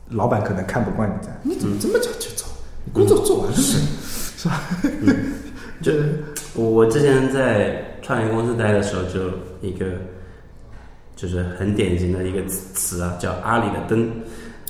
[0.10, 2.46] 老板可能看不惯你这样，你怎么这么早就走？
[2.86, 3.64] 你工作做完了没？
[4.38, 4.62] 是吧？
[5.82, 6.24] 就是
[6.54, 9.20] 我我之前在创业公司待的时候，就
[9.62, 9.86] 一个
[11.16, 14.10] 就是很典型的一个词词啊，叫阿里的灯。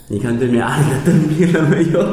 [0.07, 2.05] 你看对面阿里的灯灭了没有？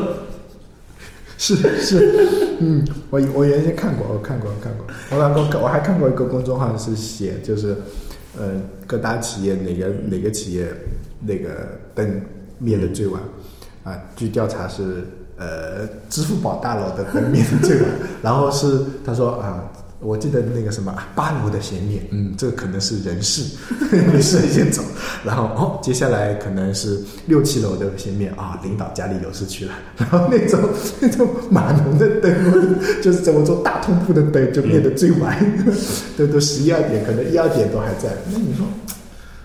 [1.40, 7.74] 是是，嗯，我我原先看过，我看过看过，我看过，我还看过一个公众号是写就是，
[8.38, 10.68] 呃，各大企业哪个哪个企业
[11.18, 12.20] 那个灯
[12.59, 13.22] 灭的最晚
[13.85, 13.98] 啊？
[14.14, 15.03] 据调查是
[15.38, 17.88] 呃，支付宝大楼的灯灭的最晚，
[18.22, 19.64] 然后是他说啊。
[20.02, 23.44] 我记得那个什么八楼的先灭，嗯，这个可能是人事，
[23.92, 24.82] 人事先走，
[25.22, 30.58] 然后哦，接下来可能是六七楼的先灭啊，领导家里有事去了， 然后那种
[31.00, 35.36] 那种码农的灯，就是怎么做大通铺的灯就灭得最晚，
[36.16, 38.66] 都都十一二点，可能一二点都还在，那你说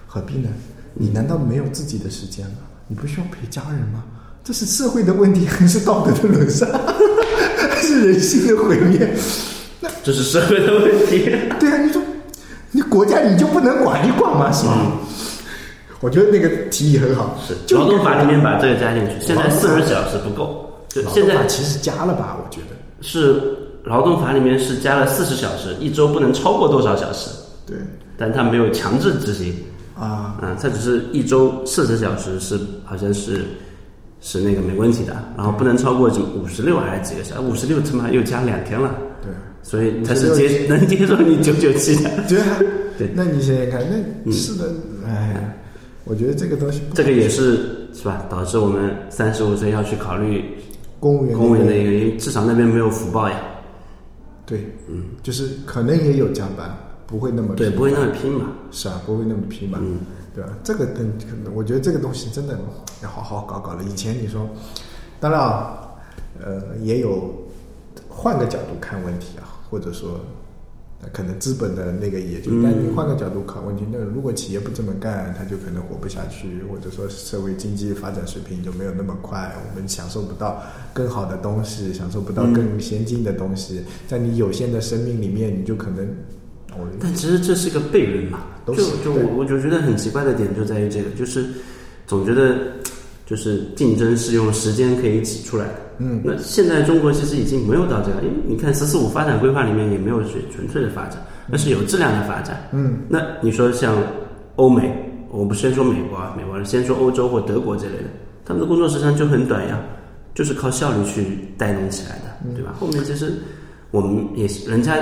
[0.07, 0.47] 何必呢？
[0.93, 2.55] 你难道没有自己的时间吗？
[2.87, 4.05] 你不需要陪家人吗？
[4.41, 9.13] 这是社会的问题，还是道德的沦丧，还是人性的毁灭？
[10.05, 11.25] 这是社会的问题。
[11.59, 12.01] 对啊，你说
[12.69, 14.51] 你国家你就不能管一管吗？
[14.51, 14.77] 是吧？
[15.99, 22.37] 我觉得那个提议很好，是劳动法里面把这个加进去，现在四十小时不够，就现在其实加了吧？
[22.39, 23.41] 我觉得是
[23.85, 27.31] 劳动法里面是加了四十小时，一周不能超过多少小时，
[27.65, 27.75] 对
[28.15, 29.55] 但他没有强制执行。
[29.97, 33.45] 啊，嗯，他只是一周四十小时是好像是
[34.19, 39.14] 是那个没问题的，然后不能超过什么五十六还是几个小时，五十六他妈又加两天了，对。
[39.65, 42.09] 所以他是接能接受你九九七的。
[42.29, 42.59] 对啊，
[42.99, 43.81] 对那你想想看，
[44.23, 44.71] 那是的，
[45.07, 45.57] 哎，
[46.03, 48.23] 我觉得这个东西这个也是是吧？
[48.29, 50.45] 导致我们三十五岁要去考虑
[50.99, 53.41] 公务员公务员的那个一个，因为至少那边没有福报呀，
[54.45, 58.51] 对，嗯，就是可能也有加班，不会那么对，不会那么拼嘛。
[58.71, 59.97] 是啊，不会那么拼嘛，嗯
[60.35, 60.49] 对吧？
[60.63, 62.59] 这个跟可能我觉得这个东西真的
[63.01, 63.83] 要好好搞搞了。
[63.83, 64.47] 以前你说，
[65.19, 65.79] 当然啊，
[66.39, 67.33] 呃，也有
[68.09, 70.21] 换个角度看问题啊，或者说。
[71.01, 86.07] 呃可能资本的那个也就，嗯但你换个角度考问题，那如果企业不这么干，它就可能活不下去，或者说社会经济发展水平就没有那么快，我们享受不到更好的东西，享受不到嗯更先进的东西，在你有限的生命里面，你就可能，
[86.97, 91.45] 但其实这是个悖论嘛，都就就我我就觉得很奇怪的点就在于这个，就是
[92.07, 92.55] 总觉得
[93.25, 95.75] 就是竞争是用时间可以挤出来的。
[95.97, 102.67] 嗯，那现在中国其实已经没有到这个，因为你看“十四五”发展规划里面也没有纯纯粹的发展，那是有质量的发展。
[102.71, 103.95] 嗯，那你说像
[104.55, 104.91] 欧美，
[105.29, 108.09] 我不先说美国啊，美国人先说欧洲或德国之类的，
[108.45, 109.79] 他们的工作时长就很短呀，
[110.33, 112.73] 就是靠效率去带动起来的，对吧？
[112.79, 113.33] 后面其实
[113.91, 114.97] 我们也是人家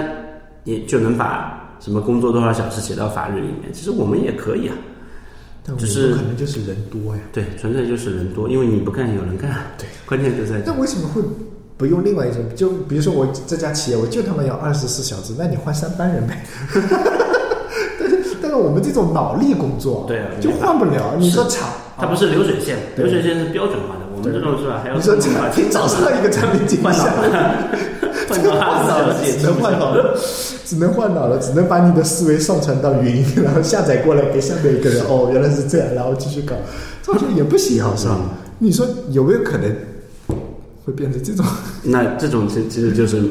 [0.63, 4.75] 也就能把什么工作多少小时写到法律里面，其实我们也可以啊。
[5.65, 7.21] 但只是可能就是人多呀。
[7.31, 9.49] 对，纯粹就是人多，因为你不干有人干。
[9.77, 10.73] 对，关键就在那。
[10.73, 11.21] 为什么会
[11.77, 12.43] 不用另外一种？
[12.55, 16.43] 就比如说我这家企业，我就他妈要二十四小时，那你换三班人呗。
[17.99, 21.15] 但是但是我们这种脑力工作，对啊就换不了。
[21.17, 24.81] 你说厂，它不是流水线，流水线是标准化的，我们这种是吧？
[24.83, 26.83] 还要你说自动化你找上一个产品经理
[28.41, 29.13] 换脑下来。
[29.13, 30.17] 换脑了，只能换脑了，
[30.65, 35.03] 只能换脑了，只能把你的思维上传到云，然后下载过来给下面一个人。
[35.05, 36.55] 哦，原来是这样，然后继续搞，
[37.03, 38.19] 这样也不行，好像。
[38.59, 39.69] 你说有没有可能
[40.85, 41.45] 会变成这种？
[41.83, 43.21] 那这种其其实就是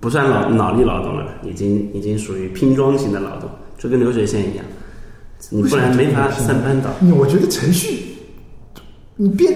[0.00, 3.48] 不算脑脑力劳动了，已经已经属于拼装型的劳动，
[3.78, 4.64] 就跟流水线一样，
[5.50, 6.90] 你不然没法三班倒。
[7.00, 8.16] 你我觉得程序，
[9.16, 9.54] 你编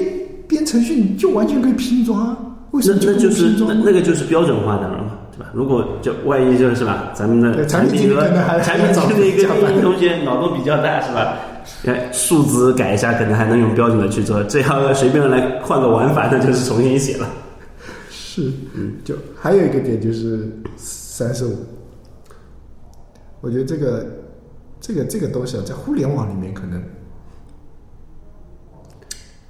[0.49, 2.39] 编程序你就完全可以拼装啊，
[2.73, 3.51] 为什那么那就是？
[3.59, 5.51] 那那个就是标准化的了嘛，对吧？
[5.55, 8.23] 如果就万一就是吧，咱们的产品和
[8.61, 11.39] 产品经理跟运营同学脑洞比较大，是吧？
[11.87, 17.29] 哎，数字改一下，可能还能用标准的去做，这要随便来换个玩法，那就是重新写了。
[18.11, 18.53] 是，
[19.05, 21.57] 就还有一个点就是三十五，
[23.41, 24.07] 我觉得这个
[24.81, 26.83] 这个这个东西啊，在互联网里面可能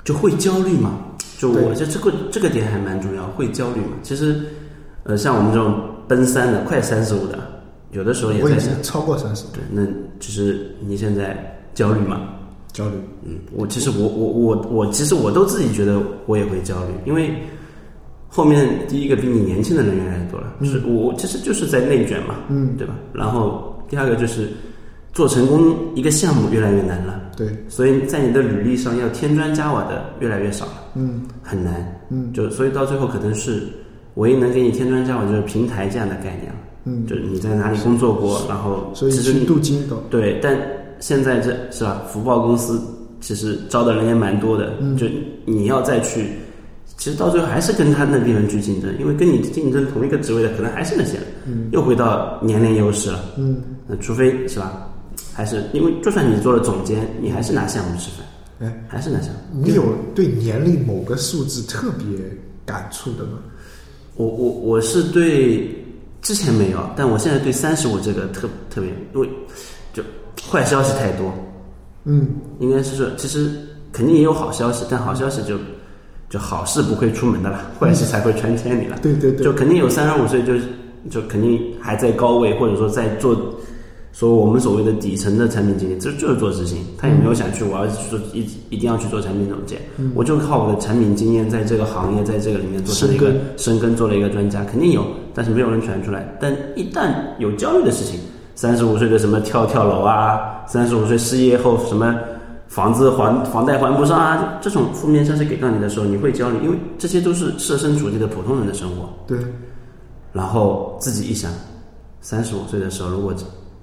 [0.05, 0.99] 就会焦虑嘛？
[1.39, 3.93] 就我觉得这个这个点还蛮重要，会焦虑嘛？
[4.03, 4.41] 其实，
[5.05, 7.39] 呃，像我们这种奔三的、快三十五的，
[7.93, 9.85] 有的时候也在想，超过三十，对，那
[10.19, 12.21] 就是你现在焦虑嘛？
[12.73, 12.95] 焦虑。
[13.25, 17.35] 嗯，我其实我我我我其实我都自己觉得我也会焦虑，因为
[18.29, 22.95] 后面第一个比你年轻的人越来越多了，是我其实就是在内卷嘛，嗯，对吧？
[23.13, 24.51] 然后第二个就是
[25.13, 31.23] 做成功一个项目越来越难了，对，所以在你的履历上要添砖加瓦的越来越少了，嗯。
[31.43, 32.33] 很难，嗯。
[32.33, 33.65] 就所以到最后可能是
[34.15, 40.59] 唯一能给你添砖加瓦就是平台这样的概念了，嗯，就是你在哪里工作过，然后所以镀金的，对，但
[40.99, 42.03] 现在这是吧？
[42.09, 42.81] 福报公司
[43.21, 44.97] 其实招的人也蛮多的，嗯。
[44.97, 45.07] 就
[45.45, 46.31] 你要再去，
[46.97, 51.69] 其实到最后还是跟他那边人去竞争，因为跟你竞争同一个职位的可能还是那些人，嗯。
[51.73, 53.21] 又回到年龄优势了。
[53.37, 54.91] 嗯，那除非是吧？
[55.33, 59.63] 还是因为就算你做了总监，你还是拿项目吃饭，哎，还是拿项目。
[59.65, 59.83] 你有
[60.15, 62.07] 对年龄某个数字特别
[62.65, 63.39] 感触的吗？
[64.15, 65.85] 我我我是对
[66.23, 69.29] 之前没有，但我现在对三十五这个特特别，因为
[69.93, 70.03] 就
[70.51, 71.33] 坏消息太多。
[72.05, 72.29] 嗯，
[72.61, 73.51] 应该是说，其实
[73.93, 75.59] 肯定也有好消息，但好消息就
[76.31, 78.99] 就好事不会出门的啦，坏事才会传千里了。
[79.03, 80.55] 对对对就肯定有三十五岁就
[81.11, 83.55] 就肯定还在高位，或者说在做
[84.17, 89.79] 说我们所谓的底层的产品经理，这就是做执行，他也没有想去我要去做一一定要去做产品总监，
[90.15, 96.35] 我就靠我的产品经验在这个行业在这个里面做成了一个深耕，做了一个专家，肯定有，但是没有人传出来。
[96.41, 98.19] 但一旦有焦虑的事情，
[98.55, 102.19] 三十五岁的什么跳跳楼啊，三十五岁失业后什么
[102.69, 109.11] 房子还房贷还不上啊，这种负面消息给到你的时候，你会焦虑，因为这些都是设身处地的普通人的生活。
[109.27, 109.37] 对，
[110.33, 111.51] 然后自己一想，
[112.23, 113.35] 三十五岁的时候如果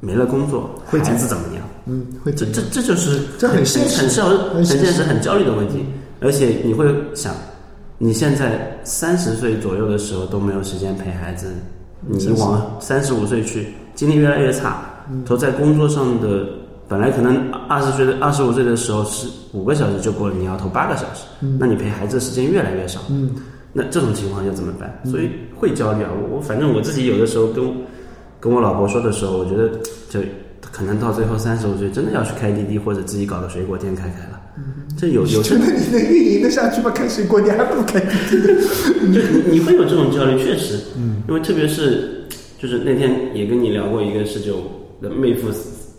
[0.03, 1.63] 没了工作，会孩子怎么样？
[1.85, 5.85] 嗯，会这这这就是这很很现实很现实、很焦虑的问题。
[6.19, 6.85] 而且你会
[7.15, 7.33] 想，
[7.97, 11.53] 你现在三十岁左右的时候都没有时间陪孩子，
[12.05, 14.83] 你往三十五岁去，精力越来越差，
[15.25, 16.45] 投在工作上的
[16.87, 21.25] 本来可能二十岁的二十五岁的时候是五个小时就够了，你要投八个小时，
[21.57, 22.99] 那你陪孩子的时间越来越少。
[23.09, 23.31] 嗯，
[23.71, 25.01] 那这种情况要怎么办？
[25.05, 26.09] 所以会焦虑啊！
[26.13, 27.65] 我我反正我自己有的时候跟
[28.43, 29.69] 跟我老婆说的时候，我觉得
[30.09, 30.19] 就
[30.69, 34.41] 可能到最后三十五岁真的要去开滴滴或者自己搞个水果店开开了。
[34.97, 36.91] 这有有真的你能运营得下去吗？
[36.91, 39.13] 开水果店还不如开滴滴。
[39.13, 42.27] 就你你会有这种焦虑，确实，嗯，因为特别是
[42.61, 44.61] 就是那天也跟你聊过一个事就
[45.09, 45.47] 妹夫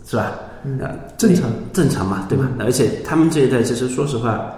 [0.05, 0.39] 是吧？
[0.63, 2.47] 嗯啊，正常正常嘛，对吧？
[2.59, 4.53] 而且他们这一代其实说实话，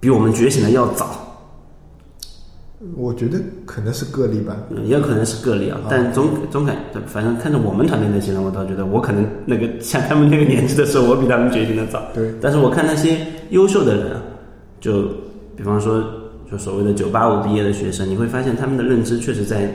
[0.00, 1.25] 比我们觉醒的要早。
[2.94, 4.56] 我觉得可能是个例吧。
[4.70, 6.76] 嗯也有可能是个例啊，但总总感，
[7.06, 12.02] 反正看着我们团队那些人，我倒觉得我可能那个像他们那个年纪的时候，我比他们觉醒的早。
[12.14, 13.18] 对，但是我看那些
[13.50, 14.22] 优秀的人啊，
[14.80, 15.08] 就
[15.56, 16.04] 比方说，
[16.50, 19.68] 就所谓的九八五毕业的学生，你会发现他们的认知确实在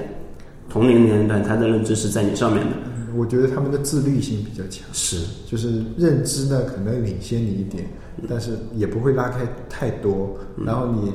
[0.70, 2.72] 同龄年龄段，他的认知是在你上面的。
[2.86, 7.84] 嗯我觉得他们的自律性比较强，是，就是认知呢可能领先你一点，
[8.30, 10.34] 但是也不会拉开太多。
[10.66, 11.12] 然后你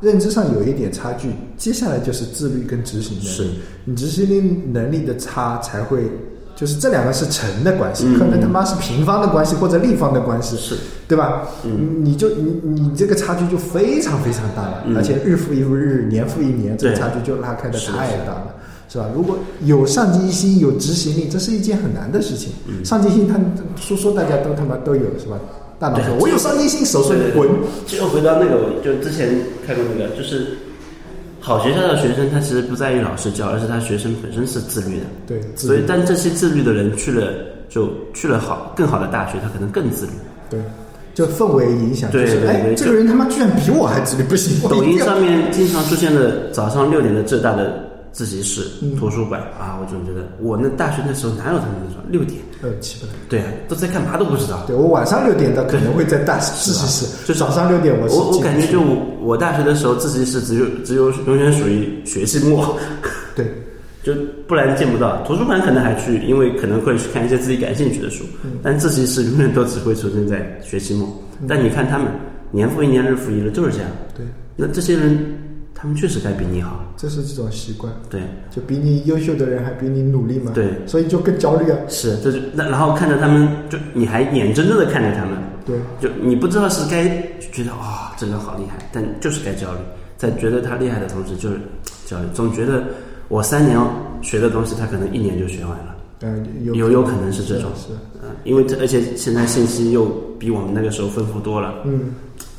[0.00, 3.28] 认知上有一点差距，接下来就是自律跟执行能力。
[3.28, 3.50] 是
[3.84, 4.40] 你执行力
[4.72, 6.10] 能力的差，才会
[6.54, 10.76] 就是这两个是乘的关系，嗯可能他妈是平方的关系或者立方的关系，是，
[11.08, 11.48] 对吧？
[11.64, 18.54] 嗯你就你你这个差距就非常非常大了，嗯而且日复一日，年复一年，这个差距就拉开的太大了，
[18.88, 19.06] 是吧？
[19.14, 22.52] 如果有上进心、有执行力，这是一件很难的事情。
[22.66, 23.38] 嗯上进心，他
[23.76, 25.38] 说说大家都他妈都有，是吧？
[25.78, 27.48] 大脑说对我有上进心，手说对对滚。
[27.86, 29.28] 对就回到那个，我就之前
[29.66, 30.58] 看过那个，就是
[31.40, 35.06] 好学校的学生，他其实不在于老师教，而是他学生本身是自律的。
[35.26, 37.32] 对，自所以但，这些自律的人去了，
[37.68, 40.12] 就去了好更好的大学，他可能更自律。
[40.50, 40.60] 对，
[41.14, 52.40] 就氛围影响，对就是哎，对对就这个人他妈居然比我还自律，不行，抖音上面经常出现的早上六点的浙大的自习室、嗯图书馆啊，我总觉得我那大学那时候哪有他们那种六点？
[52.62, 53.12] 呃起不来。
[53.28, 54.64] 对啊，都在干嘛都不知道。
[54.66, 58.80] 对我晚上六点的可能会在大 自习室，就早上六点我是我我感觉就
[59.20, 62.76] 我大学的时候自习室只有只有永远属于学期末，
[63.36, 63.46] 对
[64.02, 64.12] 就
[64.46, 65.22] 不然见不到。
[65.26, 71.08] 图书馆可能还去，因为可能会去看一些自己感兴趣的书，嗯但自习室永远都只会出现在学期末。
[71.46, 72.08] 但你看他们
[72.50, 73.88] 年复一年，日复一日，就是这样。
[74.16, 74.24] 对，
[74.56, 75.16] 那这些人，
[75.80, 76.84] 他们确实该比你好。
[76.96, 78.20] 这是这种习惯，对，
[78.50, 80.72] 就比你优秀的人还比你努力嘛，对。
[80.86, 85.78] 所以就更焦虑啊，是，这就那然后看着他们，就你还眼睁睁的看着他们，对。
[86.00, 87.06] 就你不知道是该
[87.52, 89.78] 觉得啊、这人好厉害，但就是该焦虑，
[90.16, 91.60] 在觉得他厉害的同时就是
[92.06, 92.82] 焦虑，总觉得
[93.28, 93.78] 我三年
[94.20, 96.74] 学的东西，他可能一年就学完了，嗯，有。
[96.74, 100.06] 有有可能是这种是，嗯，因为这而且现在信息又
[100.40, 102.12] 比我们那个时候丰富多了，嗯，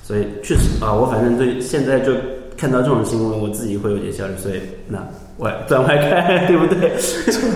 [0.03, 2.13] 所以确实啊，我反正对现在就
[2.60, 4.99] 看到这种新闻，我自己会有点焦虑，所以那
[5.38, 6.91] 外转外开，对不对？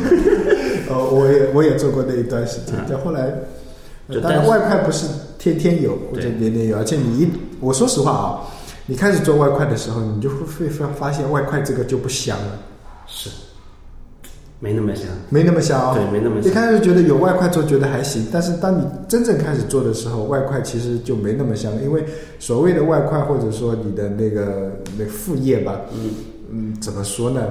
[0.89, 2.85] 呃，我也我也做过那一段时间，嗯。
[2.89, 3.33] 但后来，
[4.07, 5.05] 呃当然外快不是
[5.37, 7.29] 天天有或者年年有，而且你一
[7.59, 8.47] 我说实话啊，
[8.85, 12.59] 你开始做外快的时候，你就会会发发现外快这个就不香了，
[13.05, 13.29] 是，
[14.63, 16.53] 没那么香，没那么香啊、对，没那么香一。
[16.55, 22.05] 开始觉得有外快做觉得还行，但是当你真正开始做的时候，外快其实就没那么香，因为
[22.39, 26.09] 所谓的外快或者说你的那个那副业吧，嗯
[26.49, 27.43] 嗯，怎么说呢？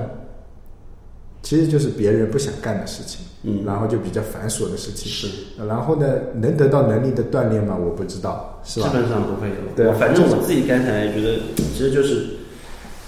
[1.43, 5.13] 其实就是别人不想干的事情，嗯，然后就比较繁琐的事情。
[5.13, 5.29] 是，
[5.69, 6.07] 然后呢，
[6.37, 7.77] 能得到能力的锻炼吗？
[7.79, 8.89] 我不知道，是吧？
[8.89, 9.57] 基本上不会有。
[9.77, 11.41] 对啊反正我自己干下来觉得，
[11.75, 12.25] 其实就是，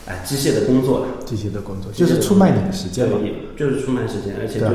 [0.06, 3.18] 哎，机械的工作了，这些的工作就是出卖你的时间嘛。
[3.56, 4.74] 就是出卖时间，而且就是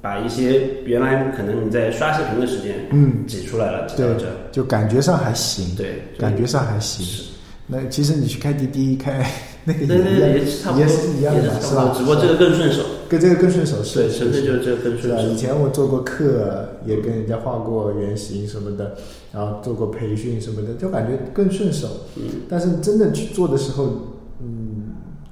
[0.00, 7.26] 把一些原来可能你在刷视频的时间，嗯，挤出来了，挤对到这，就感觉上还行，对，感觉上还行。
[7.66, 9.24] 那其实你去开滴滴开
[9.64, 11.94] 那个对对对，也也是一样的嘛，是吧？
[11.96, 14.98] 只不过这个更顺手，跟这个更顺手是，对，纯粹就是这个更？
[14.98, 15.36] 顺手以。
[15.36, 18.96] 前我做过课，也跟人家画过原型什么的，
[19.32, 21.88] 然后做过培训什么的，就感觉更顺手。
[22.16, 24.00] 嗯，但是真的去做的时候，嗯，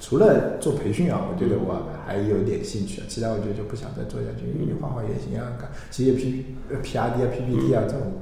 [0.00, 8.12] 除了做培训啊，我觉得我还有点兴趣啊，其他我觉得就不想再做下去，因为你画画也行啊，干写写 P 呃 PRD 啊 PPT 啊这种，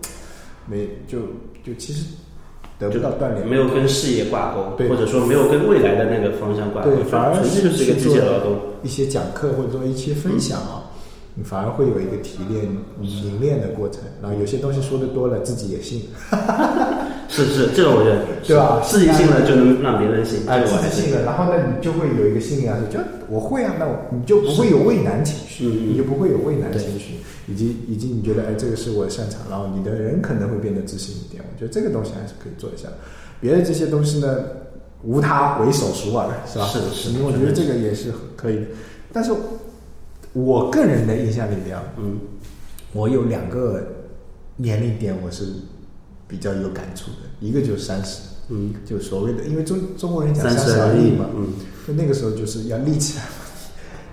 [0.67, 1.19] 没就
[1.63, 2.05] 就其实
[2.79, 4.89] 得不到锻炼，没有跟事业挂钩，对。
[4.89, 8.59] 或者说没有跟未来的那个方向挂钩，对，反而纯是一个机械劳动。
[8.83, 10.85] 一些讲课或者说一些分享啊，
[11.35, 12.65] 你反而会有一个提炼、
[13.01, 14.03] 凝练的过程。
[14.23, 16.03] 然后有些东西说的多了，自己也信，
[17.29, 22.99] 是是，这个我觉得对吧自己信了就能让别人信，哎，自己信了，然后呢，你就会有一个心理暗示，就
[23.29, 27.15] 我会啊，那我你就不会有畏难情绪，你就不会有畏难情绪，
[27.47, 31.43] 以及以及你觉得哎，这个是我擅长，然后你的人可能会变得自信一点。
[31.43, 32.89] 我觉得这个东西还是可以做一下。
[33.41, 34.39] 别的这些东西呢，
[35.03, 36.67] 无他，唯手熟耳，是吧？
[36.67, 38.63] 是是因为我觉得这个也是可以的。
[39.13, 39.33] 但是
[40.33, 42.19] 我个人的印象里面啊，嗯
[42.93, 43.83] 我有两个
[44.57, 45.45] 年龄点我是
[46.29, 51.53] 比较有感触的，一个就是三十，嗯，就所谓的，因为中中国人讲三十而立嘛，嗯，
[51.87, 53.31] 就那个时候就是要立起来嘛，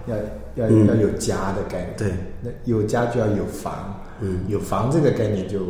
[0.07, 0.15] 要
[0.65, 0.87] 要、嗯。
[0.87, 4.41] 要有家的概念，对，那有家就要有房，嗯。
[4.47, 5.61] 有房这个概念就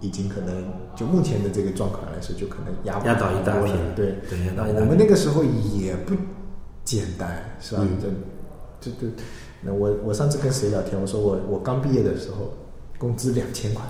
[0.00, 0.64] 已经可能
[0.96, 3.76] 就目前的这个状况来说，就可能压压倒一大片。
[3.94, 4.14] 对。
[4.30, 6.14] 对那我们那个时候也不
[6.84, 7.82] 简单，是吧？
[7.82, 7.98] 嗯。
[8.80, 9.12] 这这这，
[9.60, 12.52] 那我我上次跟谁聊天，我说我我刚毕业的时候
[12.98, 13.84] 工资两千块，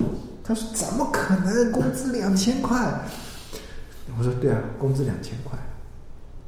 [0.45, 2.79] 他说怎么可能工资两千块？
[4.19, 5.59] 我说对啊，工资两千块。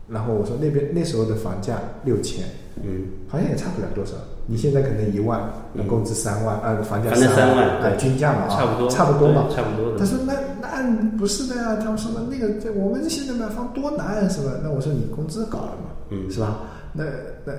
[0.07, 2.45] 然后我说那边那时候的房价六千，
[2.83, 4.13] 嗯，好像也差不了多少。
[4.47, 5.41] 你现在可能一万，
[5.89, 9.49] 工资三万，呃，房价三万，万，呃，均价嘛，啊差不多，差不多嘛。
[9.55, 9.99] 差不多的。
[9.99, 14.53] 他说那那不是的呀，他们说的那个这我们现在买房多难是吧？
[14.63, 16.59] 那我说你工资高了嘛，嗯是吧？
[16.93, 17.05] 那
[17.47, 17.55] 那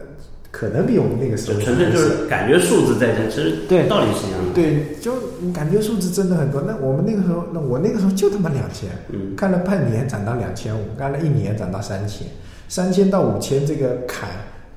[0.56, 4.54] 可能比我们那个时候就纯粹就是感觉数字在这，其实对道理是一样的。
[4.54, 6.62] 对，就你感觉数字真的很多。
[6.66, 12.26] 那我们那个时候，那我那个时候就他妈两千，嗯干了半年涨到两千五，干了一年涨到三千，
[12.70, 14.30] 三千到五千这个坎，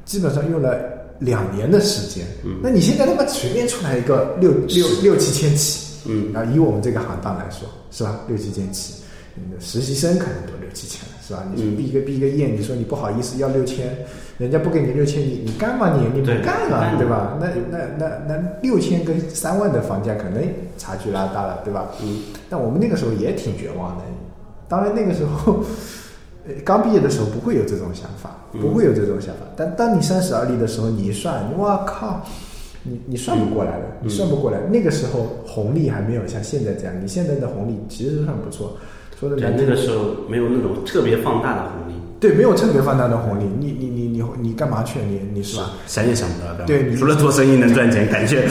[0.05, 0.77] 基本上用了
[1.21, 2.27] 两年的时间。
[2.45, 8.19] 嗯那你现在他妈随便出来一个六六六七千起，嗯，啊，以我们这个行当来说，是吧？
[8.27, 8.95] 六七千起，
[9.61, 11.47] 实习生可能都六七千了，是吧？
[11.55, 13.97] 你嗯毕个毕个业，你说你不好意思要六千，
[14.39, 17.37] 人家不给你六千，你你干嘛你你不对干了，对吧？
[17.41, 20.43] 那那那那六千跟三万的房价可能
[20.79, 21.89] 差距拉大了，对吧？
[22.03, 24.05] 嗯，但我们那个时候也挺绝望的，
[24.69, 25.63] 当然那个时候。
[26.47, 29.41] 呃刚毕业的时候不会有这种想法，嗯不会有这种想法。
[29.55, 32.25] 但当你三十而立的时候，你一算，我靠，
[32.85, 34.59] 你你算不过来了，嗯你算不过来。
[34.71, 38.79] 那个时候红利还没有像现在这样，你现在的红利其实算不错。
[39.21, 44.08] 说的那个时候没有那种特别放大的红利，对，没有特别放大的红利，你你你
[44.41, 44.99] 你你干嘛去？
[45.01, 45.71] 你你是吧？
[45.87, 48.49] 想也想不到，对你除了做生意能赚钱，感觉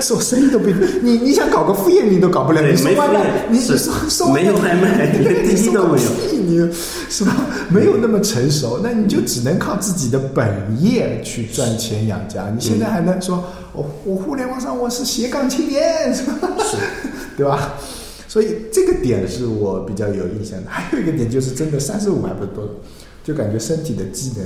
[0.00, 0.68] 做生意都不，
[1.02, 6.10] 你你想搞个副业你都搞不了，你送外卖没副业，是你你送送没有外卖对连滴滴都没有
[6.42, 6.72] 你
[7.08, 7.34] 是吧？
[7.70, 10.48] 没有那么成熟，那你就只能靠自己的本
[10.80, 12.50] 业去赚钱养家。
[12.54, 16.48] 你现在还能说，我我互联网上我是斜杠青年，是吧？
[16.64, 16.76] 是，
[17.36, 17.74] 对吧？
[18.26, 20.70] 所以这个点是我比较有印象的。
[20.70, 22.68] 还有一个点就是，真的三十五还不多，
[23.24, 24.44] 就感觉身体的机能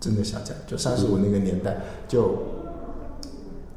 [0.00, 0.56] 真的下降。
[0.66, 1.76] 就三十五那个年代，
[2.08, 2.38] 就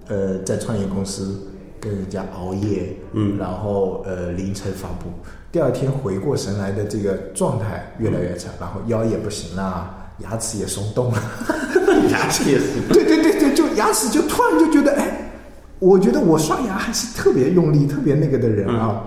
[0.08, 1.40] 呃在创业公司
[1.80, 3.38] 跟人家熬夜，嗯。
[3.38, 5.10] 然后呃凌晨发布，
[5.52, 11.22] 第二天回过神来的这个状态越来越差，然后腰也不行了，牙齿也松动了。
[12.10, 15.32] 牙齿也松，对 对对对，就牙齿就突然就觉得，哎，
[15.80, 19.04] 我觉得我刷牙还是特别用力、特别那个的人啊，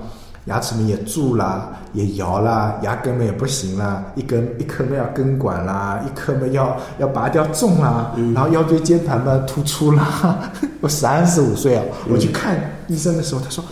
[0.46, 10.50] 牙齿们也蛀啦，也摇啦，牙根们也不行啦，一根一颗们要根管啦，一颗们要要拔掉种啦，然后腰椎间盘嘛突出啦。
[10.80, 13.64] 我三十五岁啊，我去看医生的时候，他说：“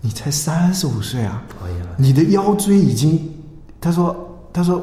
[0.00, 1.42] 你才三十五岁啊，
[1.96, 3.20] 你的腰椎已经，
[3.80, 4.16] 他说，
[4.52, 4.82] 他说，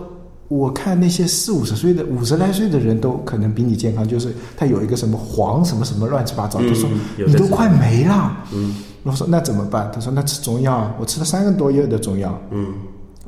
[0.49, 6.89] 我看那些四五十岁的、五十来岁的人都可能比你健康，就是他有一个什么黄什么什么乱七八糟，嗯他说
[7.26, 8.38] 你都快没了。
[8.54, 9.89] 嗯我说那怎么办？
[9.93, 12.74] 他说那吃中药啊，我吃了三个多月的中药，嗯，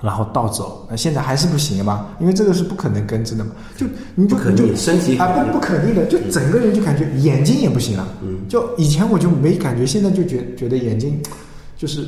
[0.01, 8.07] 然后倒走，那现在还是不行嘛，因为这个是不可能根治的嘛，就你就可你就，身体啊，不不可逆的，就整个人就感觉眼睛也不行了。
[8.21, 11.19] 嗯，就以前我就没感觉，现在就觉觉得眼睛
[11.75, 12.05] 就是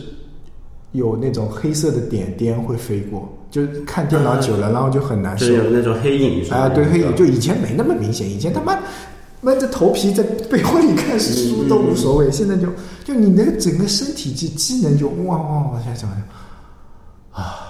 [0.92, 5.48] 有那种黑色的点点会飞过，就是看电脑久了，然后就很难受。
[5.48, 6.70] 就是有那种黑影啊。
[6.70, 8.78] 对，黑影就以前没那么明显，以前他妈
[9.46, 12.68] 闷着头皮在被窝里看书都无所谓，现在就
[13.04, 16.08] 就你那个整个身体机机能就哇哇往下走
[17.32, 17.62] 啊。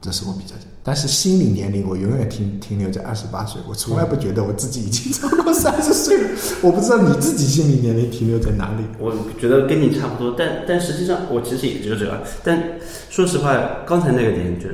[0.00, 6.28] 这是我比较，但是心理年龄我永远停停留在二十八岁，我从来不觉得我自己已经超过三十岁了。
[6.60, 8.84] 我不知道你自己心理年龄停留在哪里。
[9.00, 12.20] 我觉得跟你差不多，但但实际上我其实也就这样。
[12.44, 12.62] 但
[13.10, 14.68] 说实话，刚才那个点就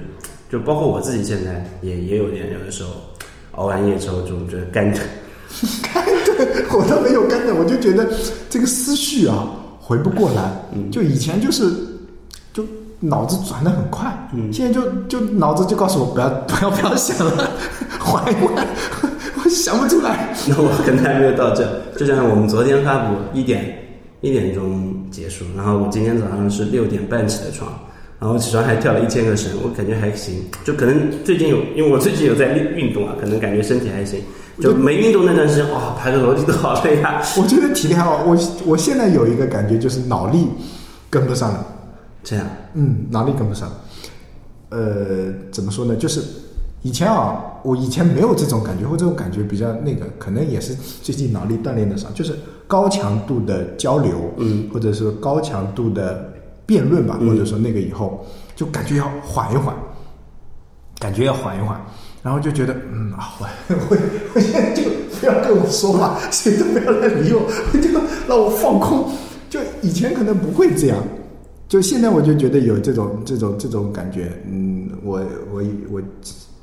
[0.50, 2.90] 就包括我自己现在也也有点，有的时候
[3.52, 4.92] 熬完夜之后就觉得干
[5.50, 5.68] 疼。
[5.92, 8.08] 干的，我都没有干的，我就觉得
[8.48, 9.46] 这个思绪啊
[9.80, 10.50] 回不过来。
[10.90, 11.70] 就以前就是
[12.52, 12.64] 就
[13.00, 17.50] 脑子转的很快，嗯现在就就脑子就告诉我不要不要不要想了，
[17.98, 18.66] 缓一缓，
[19.42, 20.34] 我想不出来。
[20.46, 23.76] 那我可能还没有到这，就像我们昨天发布一点
[24.20, 27.72] 一点钟结束，然后我今天早上是六点半起的床，
[28.18, 30.34] 然后起床还跳了一千个绳，我感觉还行。
[30.64, 34.20] 就可能最近有，因为我最近有在运运动啊，可能感觉身体还行。
[34.60, 37.22] 就没运动那段时间，哇、爬个楼梯都好累啊。
[37.36, 40.46] 我觉得体力还好，我我现在有一个感觉就是脑力
[41.08, 41.66] 跟不上了。
[42.22, 43.70] 这样，嗯，脑力跟不上。
[44.68, 45.96] 呃，怎么说呢？
[45.96, 46.22] 就是
[46.82, 56.30] 以前啊，我以前没有这种感觉，或这种感觉比较那个，可能也是最近脑力锻炼的少，就是高强度的交流，嗯，或者是高强度的
[56.66, 59.74] 辩论吧，嗯或者说那个以后就感觉要缓一缓，
[60.98, 61.80] 感觉要缓一缓，
[62.22, 63.96] 然后就觉得，嗯啊， 我我
[64.34, 64.82] 我现在就
[65.20, 67.42] 不要跟我说话， 谁都不要来理我，
[67.72, 67.88] 我 就
[68.28, 69.10] 让我放空。
[69.48, 70.98] 就以前可能不会这样，
[71.68, 74.30] 就现在我就觉得有这种这种这种感觉。
[74.48, 75.20] 嗯，我
[75.52, 76.02] 我我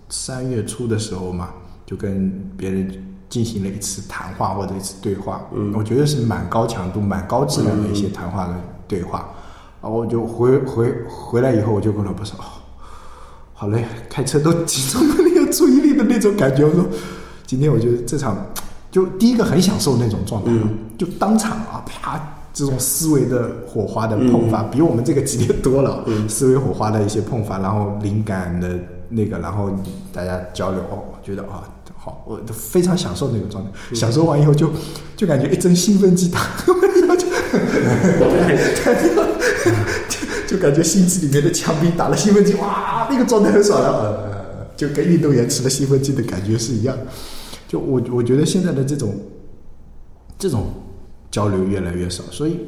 [0.09, 1.49] 三月初的时候嘛，
[1.85, 2.89] 就跟别人
[3.29, 8.53] 进行了一次谈话或者一次对话，嗯我觉得是蛮高强度、蛮高质量的一些谈话的
[8.87, 9.29] 对话。
[9.81, 12.45] 然后我就回回回来以后，我就跟老婆说，哦，
[13.53, 16.63] 好累，开车都集中不了注意力的那种感觉。
[16.65, 16.85] 我说，
[17.45, 18.37] 今天我觉得这场
[18.91, 22.33] 就第一个很享受那种状态，嗯就当场啊啪。
[22.53, 26.03] 这种思维的火花的碰发，比我们这个激烈多了。
[26.07, 28.67] 嗯思维火花的一些碰发，然后灵感的
[29.09, 29.69] 那个，然后
[30.11, 31.61] 大家交流，哦，我觉得啊，
[31.95, 33.69] 好，我都非常享受那种状态。
[33.91, 34.71] 嗯享受完以后就，
[35.15, 36.73] 就感觉一阵兴奋剂打， 就
[37.13, 37.27] 就
[40.57, 44.26] 就感觉心肌里面的枪兵打了兴奋剂，哇，那个状态很爽了，呃，
[44.77, 46.95] 就跟运动员吃了兴奋剂的感觉是一样。
[47.67, 49.13] 就我我觉得现在的这种
[50.39, 50.67] 这种
[51.29, 52.59] 交流越来越少，所以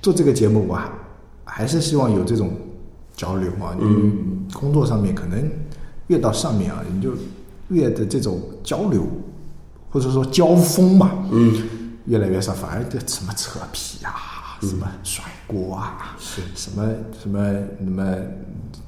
[0.00, 0.88] 做这个节目，我还
[1.44, 2.52] 还是希望有这种
[3.16, 3.76] 交流啊。
[3.80, 5.50] 嗯，工作上面可能
[6.06, 7.12] 越到上面啊，你就
[7.70, 9.04] 越的这种交流
[9.90, 11.60] 或者说交锋嘛，嗯，
[12.06, 14.14] 越来越少，反而这什么扯皮啊，
[14.60, 16.84] 什么甩锅啊，是什么
[17.22, 17.38] 什么
[17.78, 18.04] 什么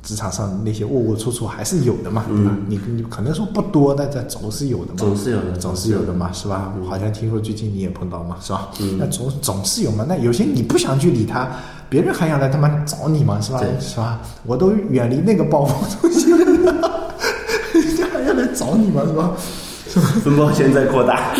[0.03, 2.57] 职场上那些龌龊出处还是有的嘛，对吧？
[2.67, 6.73] 你你可能说不多，但这总是有的嘛，总是有的总是有的嘛，是吧？
[6.89, 8.71] 好像听说最近你也碰到嘛，是吧？
[8.99, 10.05] 那总总是有嘛。
[10.09, 11.49] 那有些你不想去理他，
[11.89, 13.61] 别人还想来他妈找你嘛，是吧？
[13.79, 14.21] 是吧？
[14.47, 16.73] 我都远离那个暴风中心了，
[17.75, 19.37] 人家还要来找你嘛，是吧？
[20.23, 21.35] 分包现在扩大。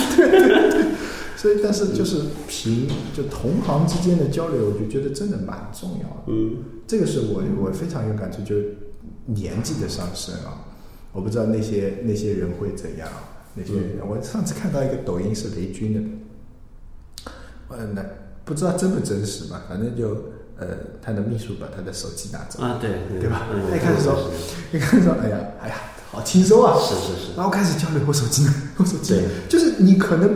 [1.41, 2.87] 所以，但是就是凭
[3.17, 6.25] 就同行之间的交流，我就觉得真的蛮重要的。
[6.27, 8.77] 嗯，这个是我我非常有感触，就是
[9.25, 10.67] 年纪的上升啊。
[11.13, 13.09] 我不知道那些那些人会怎样，
[13.55, 14.07] 那些人。
[14.07, 15.95] 我上次看到一个抖音是雷军
[17.25, 17.33] 的，
[17.69, 18.05] 呃，那
[18.45, 19.63] 不知道真不真实吧？
[19.67, 20.11] 反正就
[20.59, 20.67] 呃，
[21.01, 23.63] 他的秘书把他的手机拿走，啊，对对吧嗯？
[23.71, 24.31] 他一开始说，
[24.75, 25.75] 一开始说，哎呀，哎呀，
[26.13, 26.77] 好轻松啊！
[26.79, 30.31] 是是是，然后开始交流我手机呢，我手机对就是你可能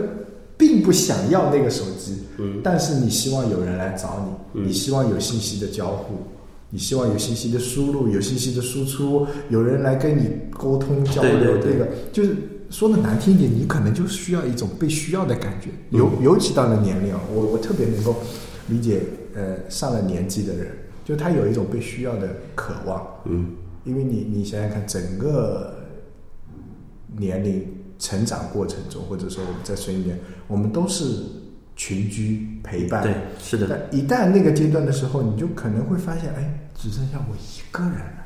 [0.57, 2.61] 并不想要那个手机，嗯。
[2.63, 4.67] 但是你希望有人来找你，嗯。
[4.67, 6.15] 你希望有信息的交互，
[6.69, 11.71] 你希望有信息的输入，有信息的输出，有人来跟你沟通交流，对对对。
[11.73, 12.35] 这个就是
[12.69, 15.99] 说的难听一点，你可能就需要一种被需要的感觉，嗯。
[15.99, 18.15] 尤、尤其到了年龄啊，我我特别能够
[18.69, 19.01] 理解，
[19.33, 20.67] 呃，上了年纪的人，
[21.03, 23.55] 就他有一种被需要的渴望，嗯。
[23.83, 25.75] 因为你你想想看，整个
[27.15, 27.63] 年龄
[27.99, 31.03] 成长过程中，或者说我们在随年，我们都是
[31.75, 33.03] 群居陪伴。
[33.03, 38.25] 对，是的，但一旦那个阶段的时候，你就可能会发现，哎，只剩下我一个人了。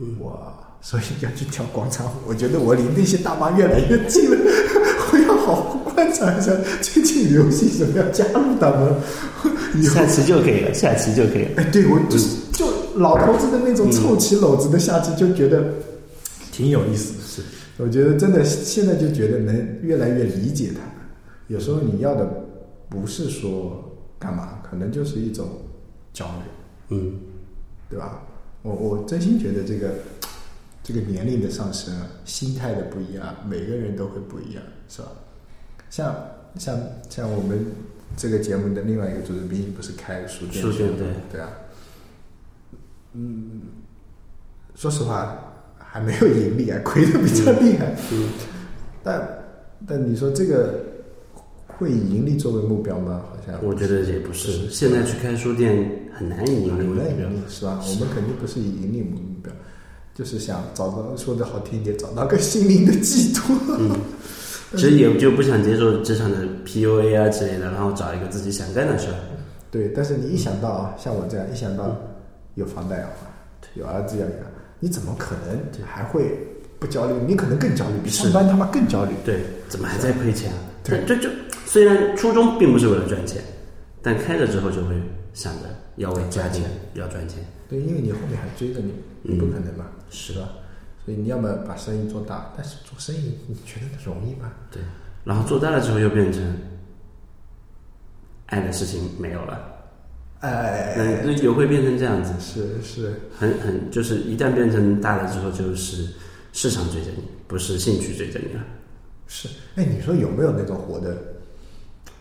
[0.00, 0.52] 嗯哇！
[0.82, 4.36] 所以要去跳广场舞，我觉得我离那些大妈越来越近了。
[5.10, 6.52] 我要好好观察一下
[6.82, 8.94] 最近流行什么，要加入他们。
[9.82, 11.50] 下棋就可以了，下棋就可以了。
[11.56, 15.64] 哎，对我就是就老头子的那种凑齐篓子的下棋，就觉得
[16.52, 17.18] 挺有意思的。
[17.26, 17.42] 是，
[17.78, 21.06] 我觉得真的现在就觉得能越来越理解他们。
[21.48, 22.44] 有时候你要的
[22.88, 25.48] 不是说干嘛，可能就是一种
[26.12, 27.20] 交流，嗯
[27.88, 28.22] 对吧？
[28.62, 29.94] 我我真心觉得这个
[30.82, 35.08] 这个年龄的上升啊，心态的不一样，每个人都会不一样，是吧？
[35.88, 36.14] 像
[36.58, 37.66] 像像我们
[38.16, 41.50] 这个节目的另外一个主持人，不是开书店去的书店对对啊，
[43.12, 43.60] 嗯，
[44.74, 45.45] 说实话
[45.96, 47.96] 还没有盈利啊，亏的比较厉害。
[48.12, 48.28] 嗯
[49.02, 49.26] 但
[49.88, 50.74] 但你说这个
[51.66, 53.22] 会以盈利作为目标吗？
[53.30, 57.80] 好像我觉得也不是，现在去开书店很难以盈利很难目标盈利是吧？
[57.88, 59.50] 我们肯定不是以盈利为目标，
[60.14, 63.56] 就是想找到说的好听一点，找到个心灵的寄托。
[63.78, 63.90] 嗯，
[64.76, 69.14] 其实也就不想接受职场的 PUA 啊之类的，然后找一个自己想干的事儿。
[69.70, 71.96] 对，但是你一想到啊，像我这样一想到
[72.56, 73.30] 有房贷要还，
[73.74, 74.32] 有儿子要养，
[74.80, 76.38] 你怎么可能还会
[76.78, 77.14] 不焦虑？
[77.26, 79.14] 你可能更焦虑，比是上班他妈更焦虑。
[79.24, 80.58] 对，怎么还在亏钱啊？
[80.84, 81.28] 对这就
[81.64, 83.42] 虽然初衷并不是为了赚钱，
[84.02, 84.94] 但开了之后就会
[85.34, 85.60] 想着
[85.96, 86.62] 要为家庭
[86.94, 87.44] 要赚钱。
[87.68, 90.48] 对，因为你后面还追着你，你不可能嘛，是吧？
[91.04, 94.52] 所以你要么把生意做大，但是做生意你觉得容易吗？
[94.70, 94.82] 对，
[95.24, 96.42] 然后做大了之后又变成
[98.46, 99.75] 爱的事情没有了，
[100.40, 106.08] 哎，那也会变成这样子，是是，很很就是一旦变成大了之后，就是
[106.52, 108.60] 市场追着你，不是兴趣追着你了。
[109.26, 111.16] 是，哎，你说有没有那种活的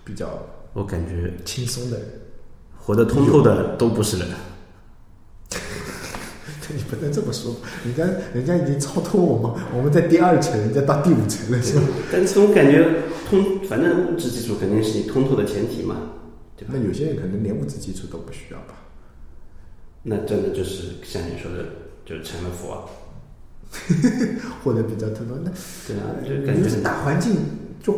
[0.03, 0.39] 比较
[0.73, 2.07] 我感觉轻松的人？
[2.77, 4.27] 活得通透的都不是人。
[6.75, 7.55] 你不能这么说，
[7.85, 8.03] 人家
[8.33, 11.83] 人家已经超脱我们，我们在第二层，人家到第五层了，是吧？
[12.11, 15.95] 但是我感觉通，反正物质基础肯定是你通透的前提嘛，
[16.57, 16.73] 对吧？
[16.75, 18.75] 那有些人可能连物质基础都不需要吧？
[20.03, 21.65] 那真的就是像你说的，
[22.05, 22.85] 就成了佛啊。
[24.63, 25.51] 或者比较特殊，那
[25.87, 27.35] 对啊，就感觉是大环境
[27.83, 27.91] 就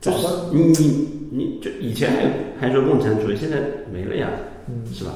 [0.00, 2.10] 就是找到你你你就以前
[2.58, 4.28] 还还说共产主义，现在没了呀，
[4.92, 5.12] 是吧？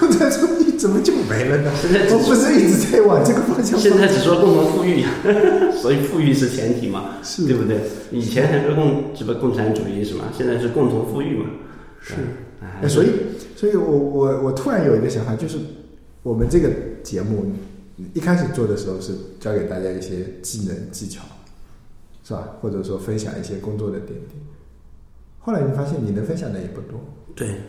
[0.00, 1.70] 共产主义怎么就没了呢？
[1.80, 5.10] 现在只我不是一直在往这个方向现在只说共同富裕呀，
[5.80, 7.78] 所以富裕是前提嘛，是对不对？
[8.10, 10.24] 以前还说共什么共产主义什么？
[10.36, 11.44] 现在是共同富裕嘛，
[12.06, 12.14] 是
[12.60, 13.10] 啊哎，所以，
[13.56, 15.58] 所以我我我突然有一个想法，就是
[16.22, 16.70] 我们这个
[17.02, 17.44] 节目
[18.14, 21.22] 一开始做的时候是教给大家一些技能技巧，
[22.22, 22.56] 是吧？
[22.60, 24.36] 或者说分享一些工作的点滴。
[25.40, 27.00] 后来你发现你能分享的也不多，
[27.34, 27.60] 对，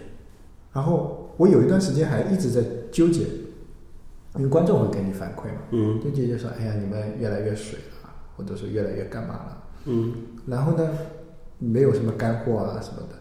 [0.73, 2.61] 然后我有一段时间还一直在
[2.91, 3.23] 纠结，
[4.35, 10.13] 因为观众会给你反馈嘛，嗯纠结就说：“哎呀，你们越来越水了，或者说越来越干嘛了。”嗯
[10.45, 10.89] 然后呢，
[11.59, 13.15] 没有什么干货啊什么的。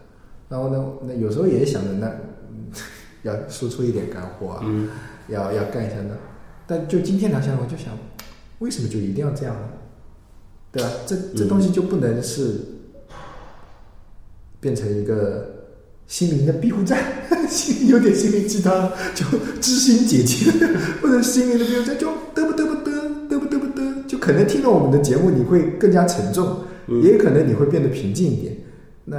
[0.49, 2.07] 然后呢，那有时候也想着那
[2.49, 2.71] 嗯
[3.23, 4.89] 要输出一点干货啊，嗯，
[5.27, 6.15] 要要干一下呢。
[6.65, 7.97] 但就今天聊下来，我就想，
[8.59, 9.61] 为什么就一定要这样呢？
[10.71, 10.89] 对吧？
[11.05, 12.59] 这这嗯东西就不能是
[14.59, 15.49] 变成一个
[16.07, 17.01] 心灵的庇护站，
[17.47, 19.25] 心有点心灵鸡汤，就
[19.61, 20.51] 知心姐姐，
[21.01, 28.55] 或者心灵的庇护站，就嘚不嘚不嘚，嘚不嘚不嘚，就可能听了我们的节目，你会更加沉重，嗯也有可能你会变得平静一点。
[29.05, 29.17] 那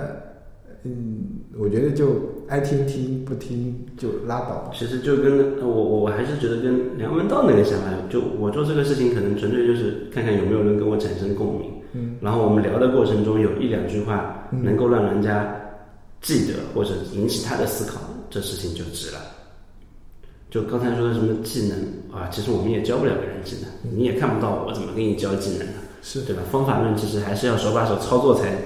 [0.85, 1.19] 嗯，
[1.59, 2.07] 我觉得就
[2.49, 4.71] 爱听听，不听就拉倒。
[4.73, 15.55] 其实就跟我我我还是觉得跟梁文道那个想法，就我做这个事情可能纯粹就是看看有没有人跟我产生共鸣，嗯，然后我们聊的过程中有一两句话嗯能够让人家
[16.23, 18.01] 记得或者引起他的思考，
[18.31, 19.19] 这事情就值了。
[20.51, 21.79] 就刚才说的什么技能
[22.17, 26.43] 啊，其实我们也教不了别人技能，你也看不到我怎么给你教技能的，是对吧？
[26.51, 28.57] 方法论其实还是要手把手操作才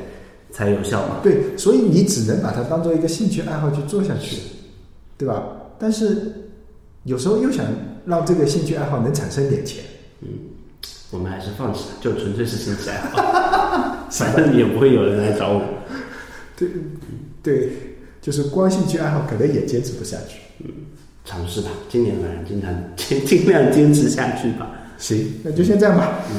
[0.52, 1.16] 才有效嘛。
[1.22, 4.36] 对，所以你只能把它当做一个兴趣爱好去做下去，
[5.18, 5.42] 对吧？
[5.78, 6.50] 但是
[7.04, 7.66] 有时候又想
[8.06, 9.82] 让这个兴趣爱好能产生点钱，
[10.20, 10.28] 嗯
[11.10, 15.62] 我们还是放弃了，就纯粹是兴趣爱好， 反正也不会有人来找我。
[16.56, 16.68] 对，
[17.42, 17.72] 对，
[18.20, 20.38] 就是光兴趣爱好可能也坚持不下去。
[20.64, 20.70] 嗯
[21.24, 24.70] 尝试吧，今年反正经常尽尽量坚持下去吧。
[24.98, 26.18] 行，那就先这样吧。
[26.30, 26.36] 嗯，